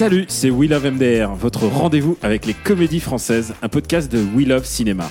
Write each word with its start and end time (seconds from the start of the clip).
Salut, 0.00 0.24
c'est 0.28 0.48
We 0.48 0.70
Love 0.70 0.92
MDR, 0.92 1.34
votre 1.34 1.66
rendez-vous 1.66 2.16
avec 2.22 2.46
les 2.46 2.54
comédies 2.54 3.00
françaises, 3.00 3.52
un 3.60 3.68
podcast 3.68 4.10
de 4.10 4.24
We 4.34 4.46
Love 4.46 4.64
Cinéma. 4.64 5.10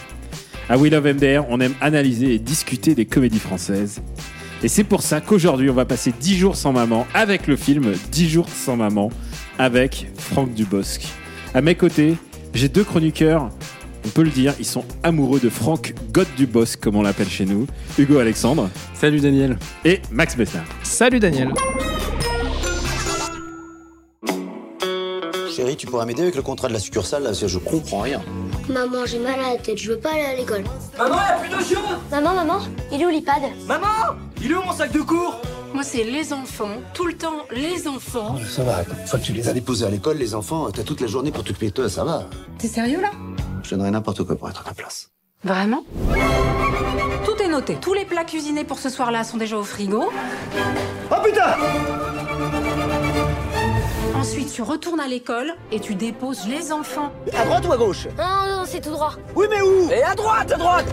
À 0.68 0.80
We 0.80 0.92
Love 0.92 1.14
MDR, 1.14 1.46
on 1.48 1.60
aime 1.60 1.76
analyser 1.80 2.34
et 2.34 2.40
discuter 2.40 2.96
des 2.96 3.06
comédies 3.06 3.38
françaises. 3.38 4.02
Et 4.64 4.68
c'est 4.68 4.84
pour 4.84 5.04
ça 5.04 5.22
qu'aujourd'hui, 5.22 5.70
on 5.70 5.76
va 5.76 5.86
passer 5.86 6.12
10 6.20 6.36
jours 6.36 6.56
sans 6.56 6.74
maman 6.74 7.06
avec 7.14 7.46
le 7.46 7.56
film 7.56 7.94
10 8.12 8.30
jours 8.30 8.50
sans 8.50 8.78
maman 8.78 9.12
avec 9.60 10.08
Franck 10.18 10.56
Dubosc. 10.56 11.04
À 11.54 11.62
mes 11.62 11.76
côtés, 11.76 12.16
j'ai 12.56 12.68
deux 12.68 12.84
chroniqueurs, 12.84 13.52
on 14.08 14.10
peut 14.10 14.24
le 14.24 14.32
dire, 14.32 14.56
ils 14.58 14.66
sont 14.66 14.86
amoureux 15.04 15.40
de 15.40 15.50
Franck 15.50 15.94
God 16.12 16.28
Dubosc, 16.36 16.80
comme 16.80 16.96
on 16.96 17.04
l'appelle 17.04 17.30
chez 17.30 17.46
nous, 17.46 17.68
Hugo 18.00 18.18
Alexandre 18.18 18.72
Salut 18.96 19.20
Daniel. 19.20 19.60
et 19.86 20.02
Max 20.10 20.36
Besnard. 20.36 20.66
Salut 20.82 21.20
Daniel. 21.20 21.54
Chérie, 25.60 25.76
tu 25.76 25.88
pourras 25.88 26.06
m'aider 26.06 26.22
avec 26.22 26.36
le 26.36 26.42
contrat 26.42 26.70
de 26.70 26.74
la 26.74 26.80
succursale 26.80 27.24
là, 27.24 27.32
parce 27.32 27.42
que 27.42 27.50
je 27.50 27.60
comprends 27.60 28.00
rien. 28.00 28.22
Maman, 28.70 29.06
j'ai 29.06 29.20
mal 29.20 29.38
à 29.42 29.52
la 29.52 29.58
tête, 29.58 29.78
je 29.78 29.92
veux 29.92 30.00
pas 30.00 30.12
aller 30.14 30.24
à 30.24 30.34
l'école. 30.34 30.64
Maman, 30.98 31.18
y 31.18 31.20
a 31.20 31.38
plus 31.38 31.50
d'eau 31.50 31.58
chaude 31.62 31.98
Maman, 32.10 32.34
maman, 32.34 32.60
il 32.94 33.02
est 33.02 33.06
où 33.06 33.10
l'iPad? 33.10 33.42
Maman 33.68 34.16
Il 34.42 34.52
est 34.52 34.56
où 34.56 34.62
mon 34.62 34.72
sac 34.72 34.94
de 34.94 35.02
cours? 35.02 35.42
Moi, 35.74 35.84
c'est 35.84 36.06
les 36.06 36.32
enfants, 36.32 36.78
tout 36.94 37.08
le 37.08 37.18
temps 37.18 37.44
les 37.52 37.90
enfants. 37.90 38.38
Ça 38.50 38.64
va, 38.64 38.84
une 39.02 39.06
fois 39.06 39.20
que 39.20 39.26
tu 39.26 39.34
les 39.34 39.50
as 39.50 39.54
déposés 39.54 39.86
à 39.86 39.90
l'école, 39.90 40.16
les 40.16 40.34
enfants, 40.34 40.72
t'as 40.72 40.84
toute 40.84 41.02
la 41.02 41.08
journée 41.08 41.32
pour 41.32 41.44
t'occuper 41.44 41.66
de 41.68 41.74
toi, 41.74 41.90
ça 41.90 42.06
va. 42.06 42.24
T'es 42.58 42.70
sérieux 42.70 43.02
là? 43.02 43.12
Je 43.64 43.72
donnerais 43.72 43.92
n'importe 43.92 44.24
quoi 44.24 44.38
pour 44.38 44.50
être 44.50 44.62
à 44.62 44.64
ta 44.64 44.74
place. 44.74 45.10
Vraiment? 45.44 45.84
Tout 47.26 47.44
est 47.44 47.50
noté. 47.50 47.76
Tous 47.82 47.94
les 47.94 48.06
plats 48.06 48.24
cuisinés 48.24 48.64
pour 48.64 48.80
ce 48.80 48.88
soir-là 48.88 49.26
sont 49.26 49.36
déjà 49.36 49.58
au 49.58 49.64
frigo. 49.64 50.10
Oh 51.12 51.16
putain 51.22 51.54
Ensuite, 54.30 54.54
tu 54.54 54.62
retournes 54.62 55.00
à 55.00 55.08
l'école 55.08 55.56
et 55.72 55.80
tu 55.80 55.96
déposes 55.96 56.48
les 56.48 56.72
enfants. 56.72 57.12
À 57.36 57.46
droite 57.46 57.66
ou 57.68 57.72
à 57.74 57.78
gauche? 57.78 58.06
Non, 58.16 58.58
non, 58.58 58.64
c'est 58.64 58.80
tout 58.80 58.92
droit. 58.92 59.14
Oui, 59.36 59.48
mais 59.50 59.60
où? 59.60 59.90
Et 59.90 60.04
à 60.04 60.14
droite, 60.14 60.52
à 60.52 60.56
droite 60.56 60.86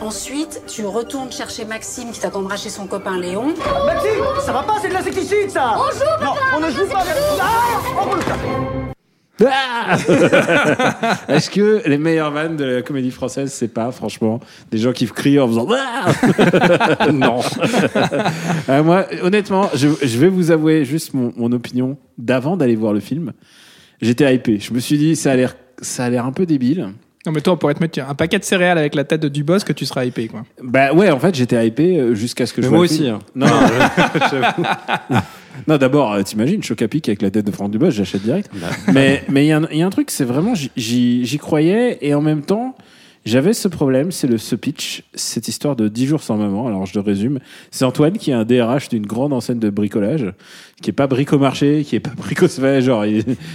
Ensuite, 0.00 0.62
tu 0.66 0.84
retournes 0.84 1.30
chercher 1.30 1.64
Maxime 1.64 2.10
qui 2.10 2.18
t'attendra 2.18 2.56
chez 2.56 2.70
son 2.70 2.88
copain 2.88 3.18
Léon. 3.20 3.54
Maxime 3.86 4.24
Ça 4.44 4.52
va 4.52 4.64
pas, 4.64 4.78
c'est 4.82 4.88
de 4.88 4.94
l'insecticide 4.94 5.48
ça 5.52 5.76
On 5.78 5.92
joue, 5.92 6.24
Non, 6.24 6.32
on 6.56 6.58
ne 6.58 6.70
joue 6.72 6.88
pas 6.88 7.02
avec... 7.02 7.14
Ah 7.40 7.46
Oh. 8.02 8.79
Ah 9.48 9.96
Est-ce 11.28 11.50
que 11.50 11.82
les 11.88 11.98
meilleures 11.98 12.30
vannes 12.30 12.56
de 12.56 12.64
la 12.64 12.82
comédie 12.82 13.10
française, 13.10 13.52
c'est 13.52 13.72
pas, 13.72 13.90
franchement, 13.92 14.40
des 14.70 14.78
gens 14.78 14.92
qui 14.92 15.06
crient 15.06 15.40
en 15.40 15.48
faisant 15.48 15.68
Ah 15.70 17.10
Non. 17.12 17.40
Euh, 18.68 18.82
moi, 18.82 19.06
honnêtement, 19.22 19.68
je, 19.74 19.88
je 20.02 20.18
vais 20.18 20.28
vous 20.28 20.50
avouer 20.50 20.84
juste 20.84 21.14
mon, 21.14 21.32
mon 21.36 21.50
opinion 21.52 21.96
d'avant 22.18 22.56
d'aller 22.56 22.76
voir 22.76 22.92
le 22.92 23.00
film. 23.00 23.32
J'étais 24.00 24.32
hypé. 24.34 24.58
Je 24.60 24.72
me 24.72 24.78
suis 24.78 24.96
dit, 24.98 25.16
ça 25.16 25.32
a 25.32 25.36
l'air, 25.36 25.56
ça 25.80 26.04
a 26.04 26.10
l'air 26.10 26.24
un 26.26 26.32
peu 26.32 26.46
débile. 26.46 26.90
Non 27.26 27.32
mais 27.32 27.42
toi 27.42 27.52
on 27.52 27.56
pourrait 27.58 27.74
te 27.74 27.80
mettre 27.80 28.00
un 28.00 28.14
paquet 28.14 28.38
de 28.38 28.44
céréales 28.44 28.78
avec 28.78 28.94
la 28.94 29.04
tête 29.04 29.20
de 29.20 29.28
Dubos 29.28 29.58
que 29.58 29.74
tu 29.74 29.84
seras 29.84 30.06
hypé 30.06 30.26
quoi. 30.26 30.44
Bah 30.62 30.94
ouais, 30.94 31.10
en 31.10 31.18
fait, 31.18 31.34
j'étais 31.34 31.66
hypé 31.66 31.98
euh, 31.98 32.14
jusqu'à 32.14 32.46
ce 32.46 32.54
que 32.54 32.62
Mais 32.62 32.68
je 32.68 32.72
moi 32.72 32.80
aussi, 32.80 33.08
hein. 33.08 33.18
Non, 33.34 33.46
non, 33.46 33.52
j'avoue. 34.30 34.62
Non, 35.68 35.76
d'abord, 35.76 36.12
euh, 36.12 36.22
t'imagines, 36.22 36.62
Chocapic 36.62 37.08
avec 37.08 37.22
la 37.22 37.30
tête 37.30 37.46
de 37.46 37.50
Franck 37.50 37.70
Dubos, 37.70 37.90
j'achète 37.90 38.22
direct. 38.22 38.50
mais 38.92 39.22
mais 39.28 39.44
il 39.44 39.48
y, 39.48 39.52
a 39.52 39.58
un- 39.58 39.68
y 39.72 39.82
a 39.82 39.86
un 39.86 39.90
truc, 39.90 40.10
c'est 40.10 40.24
vraiment, 40.24 40.54
j'y 40.54 41.24
j'y 41.24 41.38
croyais 41.38 41.98
et 42.00 42.14
en 42.14 42.20
même 42.22 42.42
temps, 42.42 42.74
j'avais 43.26 43.52
ce 43.52 43.68
problème, 43.68 44.10
c'est 44.12 44.26
le 44.26 44.38
ce 44.38 44.54
pitch, 44.56 45.04
cette 45.14 45.46
histoire 45.48 45.76
de 45.76 45.88
10 45.88 46.06
jours 46.06 46.22
sans 46.22 46.36
maman. 46.36 46.66
Alors 46.66 46.86
je 46.86 46.94
le 46.94 47.00
résume. 47.00 47.38
C'est 47.70 47.84
Antoine 47.84 48.16
qui 48.16 48.30
est 48.30 48.34
un 48.34 48.44
DRH 48.44 48.88
d'une 48.88 49.06
grande 49.06 49.32
enseigne 49.32 49.58
de 49.58 49.68
bricolage, 49.68 50.32
qui 50.80 50.88
est 50.90 50.94
pas 50.94 51.06
bricomarché, 51.06 51.84
qui 51.84 51.96
est 51.96 52.00
pas 52.00 52.14
bricosphère, 52.16 52.80
genre, 52.80 53.04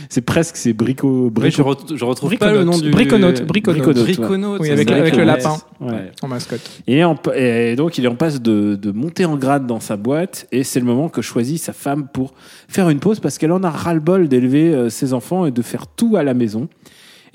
c'est 0.10 0.22
presque, 0.22 0.56
c'est 0.58 0.74
brico, 0.74 1.32
Oui, 1.36 1.52
je, 1.52 1.62
brico. 1.64 1.64
re- 1.74 1.96
je 1.98 2.06
retrouve 2.06 2.38
pas 2.38 2.54
le 2.54 2.64
nom 2.64 2.78
du. 2.78 2.92
Briconaute. 2.92 3.44
Briconaute, 3.46 3.96
Briconaute, 4.04 4.62
Oui, 4.62 4.70
avec, 4.70 4.92
avec 4.92 5.16
le 5.16 5.24
lapin 5.24 5.58
Ouais. 5.82 6.12
en 6.22 6.28
mascotte. 6.28 6.62
En- 6.90 7.16
et 7.36 7.76
donc 7.76 7.98
il 7.98 8.06
est 8.06 8.08
en 8.08 8.16
passe 8.16 8.42
de, 8.42 8.76
de 8.76 8.92
monter 8.92 9.26
en 9.26 9.36
grade 9.36 9.66
dans 9.68 9.80
sa 9.80 9.98
boîte 9.98 10.48
et 10.52 10.64
c'est 10.64 10.80
le 10.80 10.86
moment 10.86 11.10
que 11.10 11.22
choisit 11.22 11.60
sa 11.60 11.74
femme 11.74 12.08
pour 12.14 12.34
faire 12.68 12.90
une 12.90 13.00
pause 13.00 13.20
parce 13.20 13.38
qu'elle 13.38 13.52
en 13.52 13.64
a 13.64 13.70
ras-le-bol 13.72 14.28
d'élever 14.28 14.74
euh, 14.74 14.90
ses 14.90 15.14
enfants 15.14 15.46
et 15.46 15.52
de 15.52 15.62
faire 15.62 15.88
tout 15.88 16.16
à 16.18 16.24
la 16.24 16.34
maison. 16.34 16.68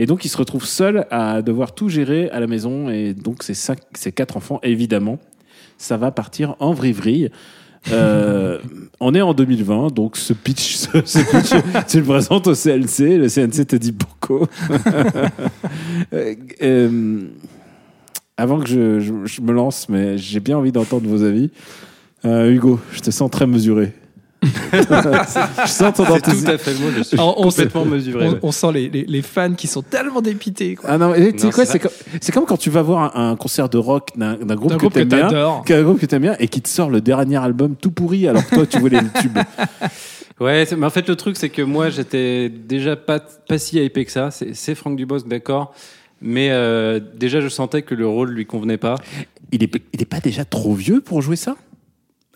Et 0.00 0.06
donc 0.06 0.24
il 0.24 0.28
se 0.30 0.36
retrouve 0.38 0.64
seul 0.64 1.06
à 1.10 1.42
devoir 1.42 1.74
tout 1.74 1.88
gérer 1.90 2.28
à 2.30 2.40
la 2.40 2.46
maison 2.48 2.88
et 2.88 3.12
donc 3.14 3.42
ses, 3.42 3.52
cinq, 3.54 3.78
ses 3.94 4.10
quatre 4.12 4.36
enfants 4.38 4.58
évidemment 4.62 5.18
ça 5.76 5.96
va 5.98 6.10
partir 6.10 6.56
en 6.58 6.72
vrille-vrille. 6.72 7.30
Euh, 7.92 8.58
on 9.00 9.14
est 9.14 9.20
en 9.20 9.32
2020, 9.34 9.92
donc 9.94 10.16
ce 10.16 10.32
pitch, 10.32 10.76
ce, 10.76 10.88
ce 11.04 11.18
pitch 11.18 11.86
tu 11.88 11.98
le 11.98 12.04
présentes 12.04 12.46
au 12.46 12.54
CNC, 12.54 13.18
le 13.18 13.28
CNC 13.28 13.66
te 13.66 13.76
dit 13.76 13.92
beaucoup. 13.92 14.46
Euh, 16.12 16.34
euh, 16.62 17.20
avant 18.36 18.58
que 18.58 18.66
je, 18.68 19.00
je- 19.00 19.24
je 19.26 19.40
me 19.42 19.52
lance, 19.52 19.88
mais 19.88 20.16
j'ai 20.18 20.40
bien 20.40 20.56
envie 20.58 20.72
d'entendre 20.72 21.06
vos 21.08 21.22
avis. 21.22 21.50
Hugo, 22.24 22.80
je 22.92 23.00
te 23.00 23.10
sens 23.10 23.30
très 23.30 23.46
mesuré. 23.46 23.92
je 24.72 25.66
sens 25.68 25.94
ton 25.94 26.04
enthousiasme. 26.06 26.44
tout 26.46 26.50
à 26.50 26.58
fait 26.58 26.72
le 26.72 26.78
mot, 26.78 26.86
je 26.96 27.02
suis 27.02 27.18
On- 27.20 27.38
on 27.40 27.42
complètement 27.44 27.84
sait- 27.84 27.90
mesuré. 27.90 28.26
On, 28.26 28.32
ouais. 28.32 28.38
on 28.42 28.52
sent 28.52 28.72
les, 28.72 28.88
les, 28.88 29.04
les 29.04 29.22
fans 29.22 29.52
qui 29.54 29.66
sont 29.66 29.82
tellement 29.82 30.22
dépités 30.22 30.76
quoi. 30.76 30.90
Ah 30.92 30.98
non, 30.98 31.10
mais 31.10 31.32
tu 31.32 31.38
sais 31.40 31.46
Non, 31.46 31.52
quoi, 31.52 31.66
c'est 31.66 31.78
comme, 31.78 31.90
c'est 32.20 32.32
comme 32.32 32.46
quand 32.46 32.56
tu 32.56 32.70
vas 32.70 32.82
voir 32.82 33.16
un, 33.16 33.32
un 33.32 33.36
concert 33.36 33.68
de 33.68 33.78
rock 33.78 34.08
d'un 34.16 34.36
d'un 34.36 34.54
groupe, 34.54 34.70
D'un 34.70 34.76
que 34.76 34.80
groupe 34.80 34.92
que 34.94 34.98
t'aimes 35.00 35.08
bien, 35.08 35.28
t'adores. 35.28 35.64
qu'un 35.64 35.82
groupe 35.82 35.98
que 36.00 36.06
t'aimes 36.06 36.22
bien 36.22 36.36
et 36.38 36.48
qui 36.48 36.62
te 36.62 36.68
sort 36.68 36.88
le 36.90 37.00
dernier 37.00 37.36
album 37.36 37.74
tout 37.76 37.90
pourri 37.90 38.26
alors 38.28 38.46
que 38.46 38.54
toi 38.54 38.66
tu 38.66 38.78
voulais 38.78 39.00
le 39.00 39.20
tube. 39.20 39.38
Ouais, 40.40 40.64
c'est- 40.64 40.74
mais 40.74 40.86
en 40.86 40.90
fait, 40.90 41.06
le 41.06 41.16
truc, 41.16 41.36
c'est 41.36 41.50
que 41.50 41.60
moi, 41.60 41.90
j'étais 41.90 42.48
déjà 42.48 42.96
pas, 42.96 43.20
pas 43.20 43.58
si 43.58 43.76
hypé 43.78 44.06
que 44.06 44.10
ça. 44.10 44.30
C'est 44.30 44.54
c'est 44.56 44.74
Franck 44.74 44.96
Dubosc, 44.96 45.28
d'accord. 45.28 45.74
Mais 46.22 46.48
euh, 46.50 46.98
déjà, 47.14 47.42
je 47.42 47.48
sentais 47.48 47.82
que 47.82 47.94
le 47.94 48.06
rôle 48.06 48.30
lui 48.30 48.46
convenait 48.46 48.78
pas. 48.78 48.94
Il 49.52 49.62
est, 49.62 49.70
il 49.92 50.00
est 50.00 50.06
pas 50.06 50.20
déjà 50.20 50.46
trop 50.46 50.72
vieux 50.72 51.02
pour 51.02 51.20
jouer 51.20 51.36
ça? 51.36 51.56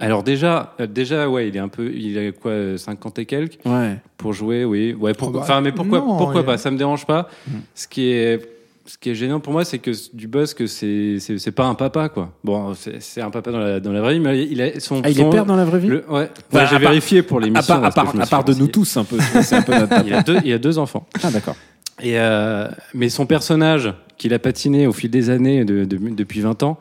Alors 0.01 0.23
déjà, 0.25 0.75
euh, 0.81 0.87
déjà, 0.87 1.29
ouais, 1.29 1.49
il 1.49 1.57
est 1.57 1.61
un 1.61 1.69
peu, 1.69 1.93
il 1.95 2.19
a 2.19 2.33
quoi, 2.33 2.51
euh, 2.51 2.77
50 2.77 3.19
et 3.21 3.27
quelques 3.27 3.59
Ouais. 3.65 3.97
pour 4.17 4.33
jouer, 4.33 4.65
oui, 4.65 4.93
ouais. 4.93 5.15
Pour, 5.15 5.29
Oh 5.29 5.33
bah, 5.33 5.41
enfin, 5.43 5.61
mais 5.61 5.71
pourquoi, 5.73 5.99
non, 6.01 6.17
pourquoi 6.17 6.41
il- 6.41 6.47
pas 6.47 6.59
Ça 6.59 6.71
me 6.73 6.77
dérange 6.79 7.07
pas. 7.07 7.29
Ce 7.77 7.87
qui 7.87 8.09
est, 8.11 8.41
ce 8.87 8.99
qui 8.99 9.11
est 9.11 9.15
gênant 9.15 9.39
pour 9.41 9.53
moi, 9.53 9.65
c'est 9.65 9.79
que 9.79 9.93
Dubosc, 10.15 10.67
c'est, 10.69 11.19
c'est, 11.21 11.39
c'est 11.39 11.53
pas 11.53 11.65
un 11.67 11.75
papa, 11.75 12.09
quoi. 12.09 12.33
Bon, 12.43 12.75
c'est, 12.75 13.21
un 13.23 13.31
papa 13.31 13.53
dans 13.53 13.59
la, 13.61 13.79
dans 13.81 13.93
la 13.93 14.01
vraie 14.01 14.15
vie, 14.15 14.21
mais 14.21 14.45
il 14.45 14.61
a 14.61 14.81
son. 14.81 15.01
Ah, 15.05 15.09
il 15.11 15.15
son- 15.17 15.29
est 15.29 15.31
père 15.31 15.47
dans 15.47 15.57
la 15.57 15.65
vraie 15.65 15.79
vie 15.79 15.89
le- 15.89 16.05
ouais. 16.11 16.29
À 16.53 16.65
j'ai 16.67 16.71
part- 16.73 16.81
vérifié 16.81 17.23
pour 17.23 17.39
À 17.39 17.43
l'émission. 17.43 17.75
part, 17.77 17.85
à 17.85 17.91
part, 17.93 18.11
je 18.13 18.17
me 18.19 18.23
à 18.23 18.27
part 18.27 18.45
de 18.45 18.53
nous 18.55 18.67
tous 18.67 18.97
un 18.97 19.05
peu. 19.05 19.17
un 19.17 19.63
peu. 19.63 19.73
Il 20.07 20.13
a 20.13 20.23
deux, 20.23 20.39
il 20.45 20.53
a 20.53 20.59
deux 20.59 20.77
enfants. 20.79 21.07
Ah 21.23 21.31
d'accord. 21.31 21.55
Et 22.03 22.19
euh, 22.19 22.67
mais 22.95 23.09
son 23.09 23.25
personnage 23.27 23.95
qu'il 24.19 24.35
a 24.35 24.41
patiné 24.41 24.89
au 24.89 24.93
fil 24.93 25.09
des 25.11 25.31
années 25.31 25.65
de, 25.65 25.85
de- 25.85 25.97
depuis 26.11 26.41
20 26.41 26.65
ans, 26.65 26.79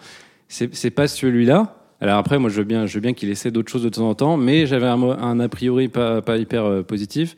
c'est 0.48 0.74
c'est 0.74 0.90
pas 0.90 1.08
celui-là. 1.08 1.76
Alors 2.04 2.18
après, 2.18 2.38
moi, 2.38 2.50
je 2.50 2.58
veux 2.58 2.64
bien, 2.66 2.86
je 2.86 2.94
veux 2.96 3.00
bien 3.00 3.14
qu'il 3.14 3.30
essaie 3.30 3.50
d'autres 3.50 3.72
choses 3.72 3.84
de 3.84 3.90
temps 3.90 4.10
en 4.10 4.14
temps, 4.16 4.38
mais 4.38 4.66
j'avais 4.66 4.88
un, 4.88 5.40
a 5.40 5.48
priori 5.50 5.88
pas, 5.88 6.22
pas 6.22 6.38
hyper 6.38 6.66
euh, 6.66 6.84
positif. 6.84 7.36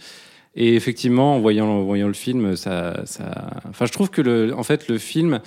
Et 0.56 0.75
effectivement, 0.75 1.35
en 1.35 1.39
voyant, 1.39 1.67
en 1.67 1.83
voyant 1.83 2.07
le 2.07 2.13
film, 2.13 2.56
ça, 2.56 3.01
ça, 3.06 3.25
enfin, 3.69 3.85
je 3.85 3.91
trouve 3.91 4.09
que 4.09 4.21
le, 4.21 4.53
en 4.57 4.63
fait, 4.63 4.88
le 4.88 4.97
film 4.97 5.39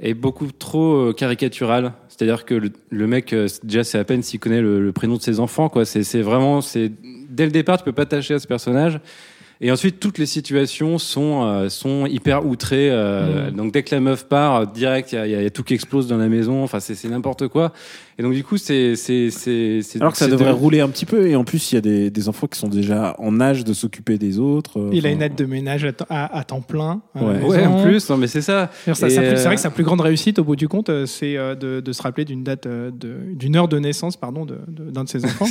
est 0.00 0.14
beaucoup 0.14 0.48
trop 0.50 0.94
euh, 0.96 1.12
caricatural. 1.12 1.92
C'est-à-dire 2.08 2.44
que 2.44 2.54
le, 2.54 2.70
le 2.90 3.06
mec, 3.06 3.32
euh, 3.32 3.46
déjà, 3.62 3.84
c'est 3.84 3.98
à 3.98 4.04
peine 4.04 4.22
s'il 4.22 4.40
connaît 4.40 4.60
le, 4.62 4.80
le 4.82 4.92
prénom 4.92 5.16
de 5.16 5.22
ses 5.22 5.38
enfants, 5.40 5.68
quoi. 5.68 5.84
C'est 5.84 6.22
vraiment, 6.22 6.60
c'est 6.62 6.90
dès 7.30 7.44
le 7.44 7.52
départ, 7.52 7.78
tu 7.78 7.84
peux 7.84 7.92
pas 7.92 8.04
t'attacher 8.06 8.34
à 8.34 8.38
ce 8.38 8.46
personnage. 8.46 8.98
Et 9.62 9.70
ensuite, 9.70 10.00
toutes 10.00 10.18
les 10.18 10.26
situations 10.26 10.98
sont, 10.98 11.44
euh, 11.44 11.68
sont 11.70 12.04
hyper 12.06 12.44
outrées. 12.46 12.90
euh, 12.90 13.50
Donc, 13.50 13.72
dès 13.72 13.82
que 13.82 13.94
la 13.94 14.00
meuf 14.02 14.24
part, 14.26 14.66
direct, 14.66 15.12
il 15.12 15.16
y 15.16 15.18
y 15.18 15.20
a- 15.20 15.26
il 15.40 15.42
y 15.44 15.46
a 15.46 15.50
tout 15.50 15.62
qui 15.62 15.72
explose 15.72 16.06
dans 16.08 16.18
la 16.18 16.28
maison. 16.28 16.62
Enfin, 16.62 16.78
c'est 16.80 17.08
n'importe 17.08 17.48
quoi. 17.48 17.72
Et 18.18 18.22
donc, 18.22 18.32
du 18.32 18.42
coup, 18.44 18.56
c'est. 18.56 18.96
c'est- 18.96 19.30
c'est- 19.30 19.82
c'est- 19.82 20.00
Alors 20.00 20.12
que 20.12 20.18
ça 20.18 20.26
devrait 20.26 20.46
de- 20.46 20.52
rouler 20.54 20.80
un 20.80 20.88
petit 20.88 21.04
peu, 21.04 21.26
et 21.28 21.36
en 21.36 21.44
plus, 21.44 21.70
il 21.70 21.74
y 21.74 21.78
a 21.78 21.82
des, 21.82 22.10
des 22.10 22.28
enfants 22.30 22.46
qui 22.46 22.58
sont 22.58 22.68
déjà 22.68 23.14
en 23.18 23.40
âge 23.40 23.62
de 23.64 23.72
s'occuper 23.74 24.16
des 24.16 24.38
autres. 24.38 24.80
euh, 24.80 24.90
Il 24.92 25.04
a 25.06 25.10
une 25.10 25.20
aide 25.20 25.34
de 25.34 25.44
ménage 25.44 25.84
à, 25.84 25.92
temps- 25.92 26.06
à- 26.08 26.38
à 26.38 26.44
temps 26.44 26.62
plein. 26.62 27.02
à 27.14 27.20
la 27.20 27.26
Ouais. 27.26 27.42
Ouais, 27.44 27.66
en 27.66 27.82
plus, 27.84 28.08
non, 28.08 28.16
mais 28.16 28.26
c'est 28.26 28.40
ça. 28.40 28.70
C'est 28.94 29.18
euh, 29.18 29.34
vrai 29.44 29.54
que 29.56 29.60
sa 29.60 29.70
plus 29.70 29.84
grande 29.84 30.00
réussite, 30.00 30.38
au 30.38 30.44
bout 30.44 30.56
du 30.56 30.66
compte, 30.66 30.88
euh, 30.88 31.04
c'est 31.04 31.36
euh, 31.36 31.54
de, 31.54 31.80
de 31.80 31.92
se 31.92 32.00
rappeler 32.02 32.24
d'une 32.24 32.42
date, 32.42 32.64
euh, 32.66 32.90
de- 32.90 33.34
d'une 33.34 33.54
heure 33.54 33.68
de 33.68 33.78
naissance, 33.78 34.16
pardon, 34.16 34.46
de- 34.46 34.58
de- 34.66 34.90
d'un 34.90 35.04
de, 35.04 35.08
ses 35.10 35.22
enfants. 35.24 35.44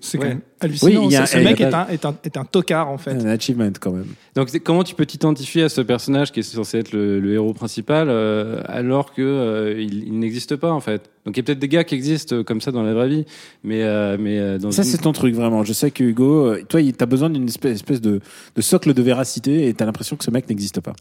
C'est- 0.00 0.18
quand 0.18 0.22
ouais. 0.24 0.28
même 0.30 0.40
hallucinant. 0.60 1.00
Oui, 1.02 1.06
il 1.10 1.12
y 1.12 1.16
a- 1.16 1.26
ce 1.26 1.36
y 1.36 1.40
a 1.40 1.44
mec 1.44 1.60
est 1.60 1.72
un, 1.72 1.86
est, 1.86 2.04
un, 2.04 2.16
est 2.24 2.36
un 2.36 2.44
tocard, 2.44 2.88
en 2.88 2.98
fait. 2.98 3.12
Un 3.12 3.26
achievement 3.26 3.70
quand 3.80 3.92
même. 3.92 4.06
Donc, 4.34 4.50
comment 4.64 4.82
tu 4.82 4.94
peux 4.96 5.06
t'identifier 5.06 5.62
à 5.62 5.68
ce 5.68 5.80
personnage 5.82 6.32
qui 6.32 6.40
est 6.40 6.42
censé 6.42 6.78
être 6.78 6.92
le, 6.92 7.20
le 7.20 7.32
héros 7.34 7.52
principal 7.54 8.08
euh, 8.10 8.60
alors 8.66 9.12
que 9.12 9.22
euh, 9.22 9.80
il, 9.80 10.04
il 10.04 10.18
n'existe 10.18 10.56
pas 10.56 10.72
en 10.72 10.80
fait? 10.80 11.10
Donc, 11.28 11.36
il 11.36 11.40
y 11.40 11.42
a 11.42 11.44
peut-être 11.44 11.58
des 11.58 11.68
gars 11.68 11.84
qui 11.84 11.94
existent 11.94 12.36
euh, 12.36 12.42
comme 12.42 12.62
ça 12.62 12.70
dans 12.72 12.82
la 12.82 12.94
vraie 12.94 13.08
vie, 13.08 13.26
mais 13.62 13.82
euh, 13.82 14.16
mais 14.18 14.38
euh, 14.38 14.56
dans 14.56 14.70
Ça, 14.70 14.82
une- 14.82 14.88
c'est 14.88 14.96
ton 14.96 15.12
truc, 15.12 15.34
vraiment. 15.34 15.62
Je 15.62 15.74
sais 15.74 15.90
que 15.90 16.02
Hugo, 16.02 16.54
toi, 16.70 16.80
tu 16.82 16.94
as 16.98 17.06
besoin 17.06 17.28
d'une 17.28 17.46
espèce, 17.46 17.74
espèce 17.74 18.00
de, 18.00 18.20
de 18.56 18.60
socle 18.62 18.94
de 18.94 19.02
véracité 19.02 19.68
et 19.68 19.74
tu 19.74 19.82
as 19.82 19.86
l'impression 19.86 20.16
que 20.16 20.24
ce 20.24 20.30
mec 20.30 20.48
n'existe 20.48 20.80
pas. 20.80 20.94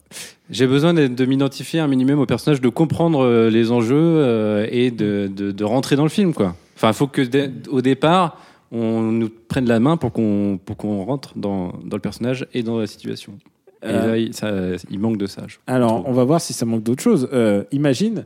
j'ai 0.50 0.68
besoin 0.68 0.94
de, 0.94 1.08
de 1.08 1.26
m'identifier 1.26 1.80
un 1.80 1.88
minimum 1.88 2.20
au 2.20 2.26
personnage, 2.26 2.60
de 2.60 2.68
comprendre 2.70 3.48
les 3.48 3.72
enjeux 3.72 4.68
et 4.70 4.92
de, 4.92 5.64
rentrer 5.64 5.96
dans 5.96 6.04
le 6.04 6.10
film 6.10 6.34
quoi. 6.34 6.56
Enfin, 6.76 6.90
il 6.90 6.94
faut 6.94 7.08
que 7.08 7.22
au 7.70 7.82
départ 7.82 8.38
on 8.72 9.02
nous 9.14 9.30
prenne 9.48 9.66
la 9.66 9.80
main 9.80 9.96
pour 9.96 10.12
qu'on 10.12 10.60
pour 10.66 10.76
qu'on 10.76 11.04
rentre 11.06 11.38
dans, 11.38 11.70
dans 11.86 11.96
le 11.96 12.02
personnage 12.02 12.46
et 12.54 12.64
dans 12.64 12.78
la 12.78 12.86
situation. 12.88 13.34
Et 13.82 13.88
Euh, 13.88 14.08
là, 14.08 14.18
il, 14.18 14.34
ça, 14.34 14.52
il 14.90 15.00
manque 15.00 15.18
de 15.18 15.26
ça. 15.28 15.44
je 15.48 15.58
Alors, 15.68 16.02
trouve. 16.02 16.06
on 16.08 16.12
va 16.14 16.24
voir 16.26 16.42
si 16.42 16.52
ça 16.52 16.66
manque 16.66 16.84
d'autre 16.84 17.02
chose. 17.04 17.30
Euh, 17.32 17.64
imagine, 17.72 18.26